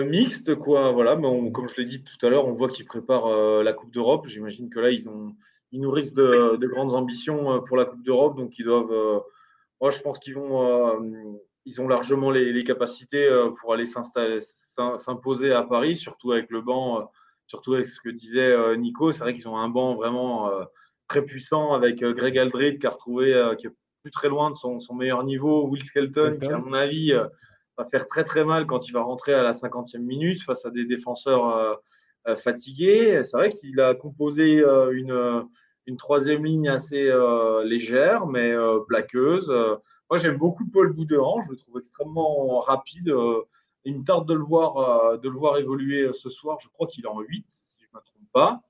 mixte, 0.05 0.55
quoi. 0.55 0.91
Voilà, 0.91 1.15
mais 1.15 1.51
comme 1.51 1.67
je 1.67 1.75
l'ai 1.77 1.85
dit 1.85 2.03
tout 2.03 2.25
à 2.25 2.29
l'heure, 2.29 2.47
on 2.47 2.53
voit 2.53 2.69
qu'ils 2.69 2.85
préparent 2.85 3.63
la 3.63 3.73
Coupe 3.73 3.91
d'Europe. 3.91 4.27
J'imagine 4.27 4.69
que 4.69 4.79
là, 4.79 4.89
ils, 4.89 5.09
ont, 5.09 5.35
ils 5.71 5.81
nourrissent 5.81 6.13
de, 6.13 6.55
de 6.55 6.67
grandes 6.67 6.93
ambitions 6.93 7.61
pour 7.63 7.77
la 7.77 7.85
Coupe 7.85 8.03
d'Europe. 8.03 8.37
Donc, 8.37 8.57
ils 8.57 8.65
doivent. 8.65 9.23
moi, 9.81 9.91
je 9.91 10.01
pense 10.01 10.19
qu'ils 10.19 10.35
vont. 10.35 11.39
ils 11.65 11.81
ont 11.81 11.87
largement 11.87 12.31
les, 12.31 12.53
les 12.53 12.63
capacités 12.63 13.27
pour 13.59 13.73
aller 13.73 13.85
s'imposer 13.87 15.51
à 15.51 15.63
Paris, 15.63 15.95
surtout 15.95 16.31
avec 16.31 16.49
le 16.51 16.61
banc, 16.61 17.11
surtout 17.47 17.73
avec 17.73 17.87
ce 17.87 17.99
que 17.99 18.09
disait 18.09 18.77
Nico. 18.77 19.11
C'est 19.11 19.19
vrai 19.19 19.33
qu'ils 19.33 19.47
ont 19.47 19.57
un 19.57 19.69
banc 19.69 19.95
vraiment 19.95 20.49
très 21.07 21.23
puissant 21.23 21.73
avec 21.73 21.99
Greg 21.99 22.37
Aldrit 22.37 22.79
qui 22.79 22.87
a 22.87 22.91
retrouvé, 22.91 23.55
qui 23.59 23.67
est 23.67 23.75
plus 24.03 24.11
très 24.11 24.29
loin 24.29 24.51
de 24.51 24.55
son, 24.55 24.79
meilleur 24.93 25.23
niveau. 25.23 25.67
Will 25.67 25.83
Skelton, 25.83 26.37
qui, 26.39 26.47
à 26.47 26.59
mon 26.59 26.73
avis, 26.73 27.13
va 27.77 27.85
faire 27.85 28.07
très 28.07 28.23
très 28.23 28.43
mal 28.43 28.65
quand 28.65 28.87
il 28.87 28.93
va 28.93 29.01
rentrer 29.01 29.33
à 29.33 29.43
la 29.43 29.53
50e 29.53 29.99
minute 29.99 30.41
face 30.41 30.65
à 30.65 30.71
des 30.71 30.85
défenseurs 30.85 31.81
fatigués. 32.43 33.21
C'est 33.23 33.37
vrai 33.37 33.51
qu'il 33.51 33.79
a 33.81 33.93
composé 33.93 34.63
une, 34.91 35.45
une 35.85 35.97
troisième 35.97 36.45
ligne 36.45 36.69
assez 36.69 37.11
légère, 37.65 38.25
mais 38.27 38.53
plaqueuse. 38.87 39.51
Moi, 40.09 40.19
j'aime 40.19 40.37
beaucoup 40.37 40.65
Paul 40.65 40.93
Bouderan. 40.93 41.41
Je 41.43 41.51
le 41.51 41.57
trouve 41.57 41.77
extrêmement 41.79 42.59
rapide. 42.61 43.13
Il 43.85 43.99
me 43.99 44.03
tarde 44.03 44.27
de 44.27 44.33
le 44.33 44.43
voir, 44.43 44.77
euh, 44.77 45.17
de 45.17 45.29
le 45.29 45.37
voir 45.37 45.57
évoluer 45.57 46.01
euh, 46.01 46.13
ce 46.13 46.29
soir. 46.29 46.57
Je 46.59 46.67
crois 46.69 46.87
qu'il 46.87 47.05
est 47.05 47.07
en 47.07 47.19
8, 47.19 47.45
si 47.47 47.83
je 47.83 47.87
ne 47.93 47.99
me 47.99 48.03
trompe 48.03 48.31
pas. 48.33 48.61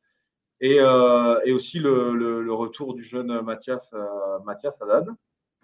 Et, 0.60 0.80
euh, 0.80 1.40
et 1.46 1.54
aussi 1.54 1.80
le, 1.80 2.14
le, 2.14 2.54
retour 2.54 2.94
du 2.94 3.04
jeune 3.04 3.42
Mathias, 3.42 3.90
Mathias 4.46 4.82
Haddad. 4.82 5.10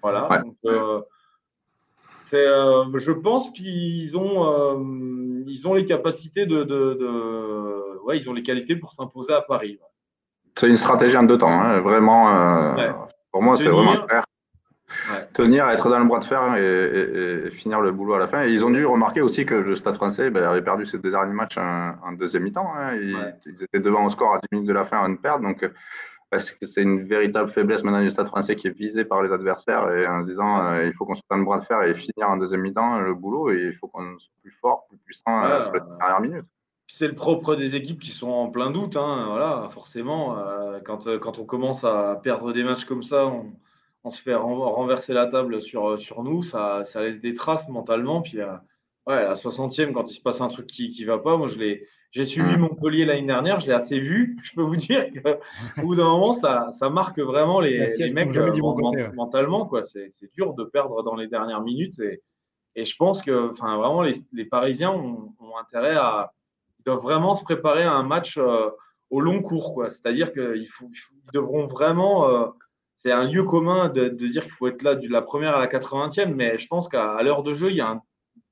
Voilà. 0.02 0.42
Donc, 0.44 0.58
je 2.32 3.12
pense 3.12 3.52
qu'ils 3.52 4.18
ont, 4.18 5.44
ils 5.48 5.62
ont 5.66 5.74
les 5.74 5.86
capacités 5.86 6.46
de, 6.46 6.64
de, 6.64 6.94
de, 6.94 8.04
ouais, 8.04 8.18
ils 8.18 8.30
ont 8.30 8.34
les 8.34 8.44
qualités 8.44 8.76
pour 8.76 8.94
s'imposer 8.94 9.34
à 9.34 9.42
Paris. 9.42 9.80
C'est 10.56 10.68
une 10.68 10.78
stratégie 10.78 11.18
en 11.18 11.24
deux 11.24 11.38
temps, 11.38 11.50
hein. 11.50 11.80
vraiment. 11.82 12.76
Pour 13.32 13.42
moi, 13.42 13.56
c'est 13.58 13.70
vraiment 13.70 13.98
clair 14.06 14.24
tenir, 15.34 15.70
être 15.70 15.90
dans 15.90 16.00
le 16.00 16.06
bras 16.06 16.20
de 16.20 16.26
fer 16.26 16.56
et, 16.56 17.50
finir 17.52 17.82
le 17.82 17.92
boulot 17.92 18.16
à 18.16 18.20
la 18.20 18.28
fin. 18.28 18.46
Et 18.46 18.50
ils 18.50 18.66
ont 18.66 18.70
dû 18.70 18.86
remarquer 18.86 19.22
aussi 19.22 19.46
que 19.46 19.56
le 19.56 19.76
Stade 19.76 19.96
français 19.96 20.30
ben, 20.30 20.44
avait 20.44 20.62
perdu 20.62 20.86
ses 20.86 20.98
deux 20.98 21.12
derniers 21.12 21.34
matchs 21.34 21.58
en, 21.58 22.12
deuxième 22.14 22.44
mi-temps. 22.44 22.72
Hein. 22.76 22.96
Ils, 22.96 23.64
étaient 23.64 23.80
devant 23.80 24.06
au 24.06 24.10
score 24.10 24.36
à 24.36 24.40
10 24.40 24.48
minutes 24.52 24.68
de 24.68 24.74
la 24.74 24.86
fin 24.86 25.04
à 25.04 25.08
une 25.08 25.18
perte. 25.18 25.42
Donc, 25.42 25.70
c'est 26.40 26.82
une 26.82 27.04
véritable 27.04 27.50
faiblesse 27.50 27.84
maintenant 27.84 28.02
du 28.02 28.10
Stade 28.10 28.28
français 28.28 28.56
qui 28.56 28.68
est 28.68 28.78
visé 28.78 29.04
par 29.04 29.22
les 29.22 29.32
adversaires 29.32 29.92
et 29.92 30.08
en 30.08 30.24
se 30.24 30.30
disant 30.30 30.66
euh, 30.66 30.86
il 30.86 30.94
faut 30.94 31.06
qu'on 31.06 31.14
soit 31.14 31.26
dans 31.30 31.38
le 31.38 31.44
bras 31.44 31.60
de 31.60 31.66
fer 31.66 31.82
et 31.84 31.94
finir 31.94 32.30
en 32.30 32.38
deuxième 32.38 32.62
mi-temps 32.62 33.00
le 33.00 33.14
boulot 33.14 33.52
et 33.52 33.72
il 33.72 33.74
faut 33.74 33.88
qu'on 33.88 34.18
soit 34.18 34.32
plus 34.42 34.52
fort, 34.52 34.86
plus 34.88 34.98
puissant 34.98 35.44
euh, 35.44 35.64
sur 35.64 35.74
les 35.74 35.82
dernières 36.00 36.22
minutes. 36.22 36.46
C'est 36.88 37.08
le 37.08 37.16
propre 37.16 37.56
des 37.56 37.76
équipes 37.76 38.00
qui 38.00 38.12
sont 38.12 38.30
en 38.30 38.50
plein 38.50 38.70
doute. 38.72 38.98
Hein. 38.98 39.26
voilà, 39.30 39.70
forcément, 39.72 40.38
euh, 40.38 40.80
quand, 40.84 41.08
quand 41.20 41.40
on 41.40 41.46
commence 41.46 41.84
à 41.84 42.20
perdre 42.22 42.52
des 42.52 42.64
matchs 42.64 42.86
comme 42.86 43.04
ça, 43.04 43.28
on, 43.28 43.54
on 44.04 44.10
se 44.10 44.22
fait 44.22 44.36
renverser 44.36 45.14
la 45.14 45.28
table 45.28 45.62
sur, 45.62 46.00
sur 46.00 46.24
nous, 46.24 46.44
ça, 46.44 46.84
ça 46.84 47.02
laisse 47.02 47.20
des 47.20 47.34
traces 47.34 47.70
mentalement. 47.70 48.22
Puis 48.22 48.42
euh, 48.42 48.54
ouais, 49.08 49.16
à 49.16 49.30
la 49.30 49.34
60e, 49.34 49.94
quand 49.94 50.10
il 50.10 50.14
se 50.14 50.22
passe 50.22 50.42
un 50.42 50.48
truc 50.48 50.68
qui 50.68 50.96
ne 51.00 51.06
va 51.06 51.18
pas, 51.18 51.38
moi 51.38 51.48
je 51.48 51.60
l'ai. 51.60 51.88
J'ai 52.12 52.26
suivi 52.26 52.58
Montpellier 52.58 53.06
l'année 53.06 53.26
dernière, 53.26 53.62
je 53.62 53.68
l'ai 53.68 53.74
assez 53.74 53.98
vu. 53.98 54.38
Je 54.44 54.54
peux 54.54 54.64
vous 54.64 54.76
dire 54.76 55.06
qu'au 55.14 55.82
bout 55.82 55.96
d'un 55.96 56.10
moment, 56.10 56.34
ça, 56.34 56.68
ça, 56.74 56.90
marque 56.90 57.20
vraiment 57.20 57.62
les, 57.62 57.94
les 57.94 58.14
mecs 58.14 58.36
euh, 58.36 59.12
mentalement. 59.14 59.66
Quoi. 59.66 59.84
C'est, 59.84 60.10
dur 60.34 60.54
de 60.54 60.66
perdre 60.66 61.04
dans 61.04 61.16
les 61.16 61.28
dernières 61.28 61.62
minutes. 61.62 62.02
Et, 62.02 62.22
et 62.76 62.84
je 62.84 62.98
pense 62.98 63.22
que 63.22 63.52
enfin, 63.52 63.78
vraiment, 63.78 64.02
les, 64.02 64.16
les 64.34 64.44
Parisiens 64.44 64.92
ont, 64.92 65.34
ont, 65.40 65.58
intérêt 65.58 65.96
à. 65.96 66.34
Ils 66.80 66.84
doivent 66.84 67.02
vraiment 67.02 67.34
se 67.34 67.46
préparer 67.46 67.84
à 67.84 67.94
un 67.94 68.04
match 68.04 68.38
euh, 68.38 68.70
au 69.10 69.22
long 69.22 69.42
cours. 69.42 69.74
Quoi. 69.74 69.90
C'est-à-dire 69.90 70.34
qu'ils 70.34 70.68
ils 70.68 71.32
devront 71.34 71.68
vraiment 71.68 72.52
c'est 73.04 73.12
un 73.12 73.24
lieu 73.24 73.44
commun 73.44 73.90
de, 73.90 74.10
dire 74.10 74.44
qu'il 74.44 74.52
faut 74.52 74.68
être 74.68 74.84
là 74.84 74.96
de 74.96 75.08
la 75.08 75.24
première 75.24 75.56
à 75.56 75.60
la 75.60 75.68
80e, 75.68 76.36
mais 76.36 76.60
je 76.60 76.68
pense 76.68 76.88
qu'à 76.88 77.22
l'heure 77.24 77.42
de 77.42 77.54
jeu, 77.54 77.72
il 77.72 77.78
y 77.78 77.82
a 77.82 77.90
un 77.90 78.02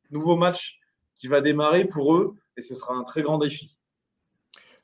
nouveau 0.10 0.36
match 0.36 0.80
qui 1.16 1.28
va 1.28 1.42
démarrer 1.42 1.86
pour 1.86 2.16
eux 2.16 2.36
et 2.58 2.62
ce 2.62 2.76
sera 2.76 2.96
un 2.96 3.04
très 3.04 3.22
grand 3.22 3.38
défi. 3.38 3.79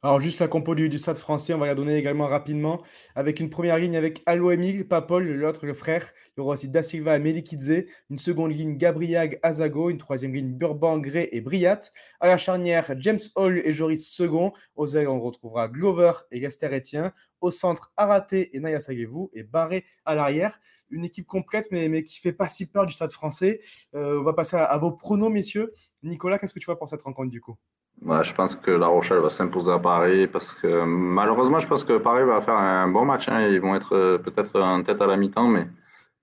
Alors, 0.03 0.19
juste 0.19 0.39
la 0.39 0.47
compo 0.47 0.75
du, 0.75 0.99
Stade 0.99 1.17
français, 1.17 1.53
on 1.53 1.58
va 1.58 1.65
la 1.65 1.73
donner 1.75 1.97
également 1.97 2.27
rapidement. 2.27 2.84
Avec 3.15 3.39
une 3.39 3.49
première 3.49 3.79
ligne 3.79 3.97
avec 3.97 4.21
Alo 4.25 4.51
Emile, 4.51 4.88
pas 4.88 5.01
Paul, 5.01 5.25
l'autre, 5.25 5.65
le 5.65 5.73
frère. 5.73 6.13
Il 6.29 6.39
y 6.39 6.43
aura 6.43 6.53
aussi 6.53 6.69
Da 6.69 6.84
Silva 6.84 7.15
et 7.15 7.19
Melikidze. 7.19 7.86
Une 8.10 8.19
seconde 8.19 8.51
ligne, 8.51 8.77
Gabriag 8.77 9.39
Azago. 9.41 9.89
Une 9.89 9.97
troisième 9.97 10.34
ligne, 10.34 10.53
Burban, 10.53 10.99
Gray 10.99 11.27
et 11.31 11.41
Briat. 11.41 11.79
À 12.19 12.27
la 12.27 12.38
charnière, 12.38 12.93
James 12.99 13.19
Hall 13.36 13.58
et 13.58 13.73
Joris 13.73 14.08
Second. 14.08 14.53
Aux 14.75 14.88
ailes, 14.95 15.08
on 15.08 15.19
retrouvera 15.19 15.67
Glover 15.67 16.12
et 16.31 16.39
Gaster 16.39 16.67
Etienne. 16.67 17.12
Au 17.41 17.49
centre, 17.49 17.91
Araté 17.97 18.55
et 18.55 18.60
Naya 18.60 18.79
Sagevou. 18.79 19.31
Et 19.34 19.43
Barré 19.43 19.86
à 20.05 20.13
l'arrière. 20.13 20.60
Une 20.91 21.03
équipe 21.05 21.25
complète, 21.25 21.69
mais, 21.71 21.89
mais 21.89 22.03
qui 22.03 22.19
fait 22.19 22.34
pas 22.34 22.47
si 22.47 22.67
peur 22.67 22.86
du 22.86 22.93
Stade 22.93 23.12
français. 23.12 23.60
Euh, 23.95 24.19
on 24.19 24.23
va 24.23 24.34
passer 24.34 24.55
à, 24.55 24.65
à 24.65 24.77
vos 24.77 24.91
pronos, 24.91 25.31
messieurs. 25.31 25.73
Nicolas, 26.03 26.38
qu'est-ce 26.38 26.53
que 26.53 26.60
tu 26.60 26.65
vois 26.65 26.77
pour 26.77 26.89
cette 26.89 27.01
rencontre 27.01 27.31
du 27.31 27.41
coup? 27.41 27.58
Je 28.01 28.34
pense 28.34 28.55
que 28.55 28.71
La 28.71 28.88
Rochelle 28.88 29.19
va 29.19 29.29
s'imposer 29.29 29.71
à 29.71 29.79
Paris 29.79 30.27
parce 30.27 30.53
que 30.53 30.84
malheureusement, 30.84 31.60
je 31.60 31.67
pense 31.67 31.84
que 31.84 31.97
Paris 31.97 32.23
va 32.23 32.41
faire 32.41 32.58
un 32.58 32.88
bon 32.88 33.05
match. 33.05 33.29
Hein. 33.29 33.47
Ils 33.47 33.62
vont 33.62 33.75
être 33.75 33.95
euh, 33.95 34.17
peut-être 34.17 34.60
en 34.60 34.84
tête 34.84 35.01
à 35.01 35.08
la 35.08 35.17
mi-temps, 35.17 35.47
mais 35.47 35.67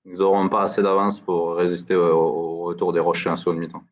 ils 0.05 0.19
n'auront 0.19 0.49
pas 0.49 0.63
assez 0.63 0.83
d'avance 0.83 1.21
pour 1.21 1.57
résister 1.57 1.95
au, 1.95 2.63
retour 2.63 2.93
des 2.93 3.01
Rochers 3.01 3.31
en 3.31 3.37
seconde 3.37 3.59
mi-temps. 3.59 3.83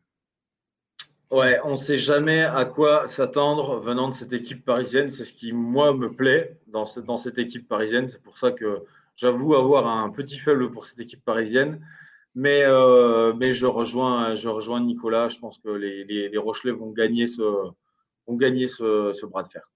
Ouais, 1.31 1.59
on 1.63 1.71
ne 1.71 1.75
sait 1.77 1.97
jamais 1.97 2.43
à 2.43 2.65
quoi 2.65 3.07
s'attendre 3.07 3.79
venant 3.79 4.09
de 4.09 4.13
cette 4.13 4.33
équipe 4.33 4.65
parisienne. 4.65 5.09
C'est 5.09 5.23
ce 5.23 5.33
qui, 5.33 5.53
moi, 5.53 5.93
me 5.93 6.11
plaît 6.11 6.57
dans, 6.67 6.83
dans 7.05 7.17
cette 7.17 7.37
équipe 7.37 7.69
parisienne. 7.69 8.07
C'est 8.09 8.21
pour 8.21 8.37
ça 8.37 8.51
que 8.51 8.83
j'avoue 9.15 9.55
avoir 9.55 9.87
un 9.87 10.09
petit 10.09 10.37
faible 10.37 10.71
pour 10.71 10.85
cette 10.85 10.99
équipe 10.99 11.23
parisienne. 11.23 11.79
Mais, 12.33 12.63
euh, 12.63 13.33
mais 13.33 13.53
je, 13.53 13.65
rejoins, 13.65 14.35
je 14.35 14.47
rejoins 14.47 14.81
Nicolas. 14.81 15.29
Je 15.29 15.37
pense 15.37 15.57
que 15.59 15.69
les, 15.69 16.05
les, 16.05 16.37
Rochelais 16.37 16.71
vont 16.71 16.91
gagner 16.91 17.27
ce, 17.27 17.41
vont 17.41 18.35
gagner 18.35 18.67
ce, 18.67 19.11
ce 19.13 19.25
bras 19.25 19.43
de 19.43 19.49
fer. 19.49 19.69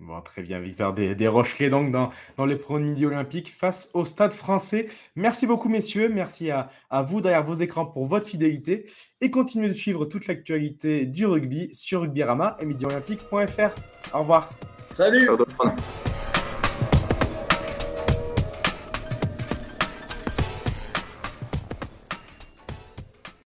Bon, 0.00 0.20
très 0.20 0.42
bien, 0.42 0.60
Victor. 0.60 0.92
Des, 0.92 1.14
des 1.14 1.28
Rochelais 1.28 1.70
donc 1.70 1.90
dans, 1.90 2.10
dans 2.36 2.44
les 2.44 2.56
premiers 2.56 2.90
midi 2.90 3.06
olympiques 3.06 3.50
face 3.50 3.90
au 3.94 4.04
Stade 4.04 4.32
français. 4.32 4.88
Merci 5.14 5.46
beaucoup, 5.46 5.68
messieurs. 5.68 6.08
Merci 6.08 6.50
à, 6.50 6.68
à, 6.90 7.02
vous 7.02 7.20
derrière 7.20 7.44
vos 7.44 7.54
écrans 7.54 7.86
pour 7.86 8.06
votre 8.06 8.26
fidélité. 8.26 8.90
Et 9.20 9.30
continuez 9.30 9.68
de 9.68 9.74
suivre 9.74 10.04
toute 10.04 10.26
l'actualité 10.26 11.06
du 11.06 11.24
rugby 11.24 11.74
sur 11.74 12.02
rugbyrama 12.02 12.56
et 12.60 12.66
midioolympique.fr. 12.66 14.14
Au 14.14 14.18
revoir. 14.18 14.50
Salut. 14.92 15.28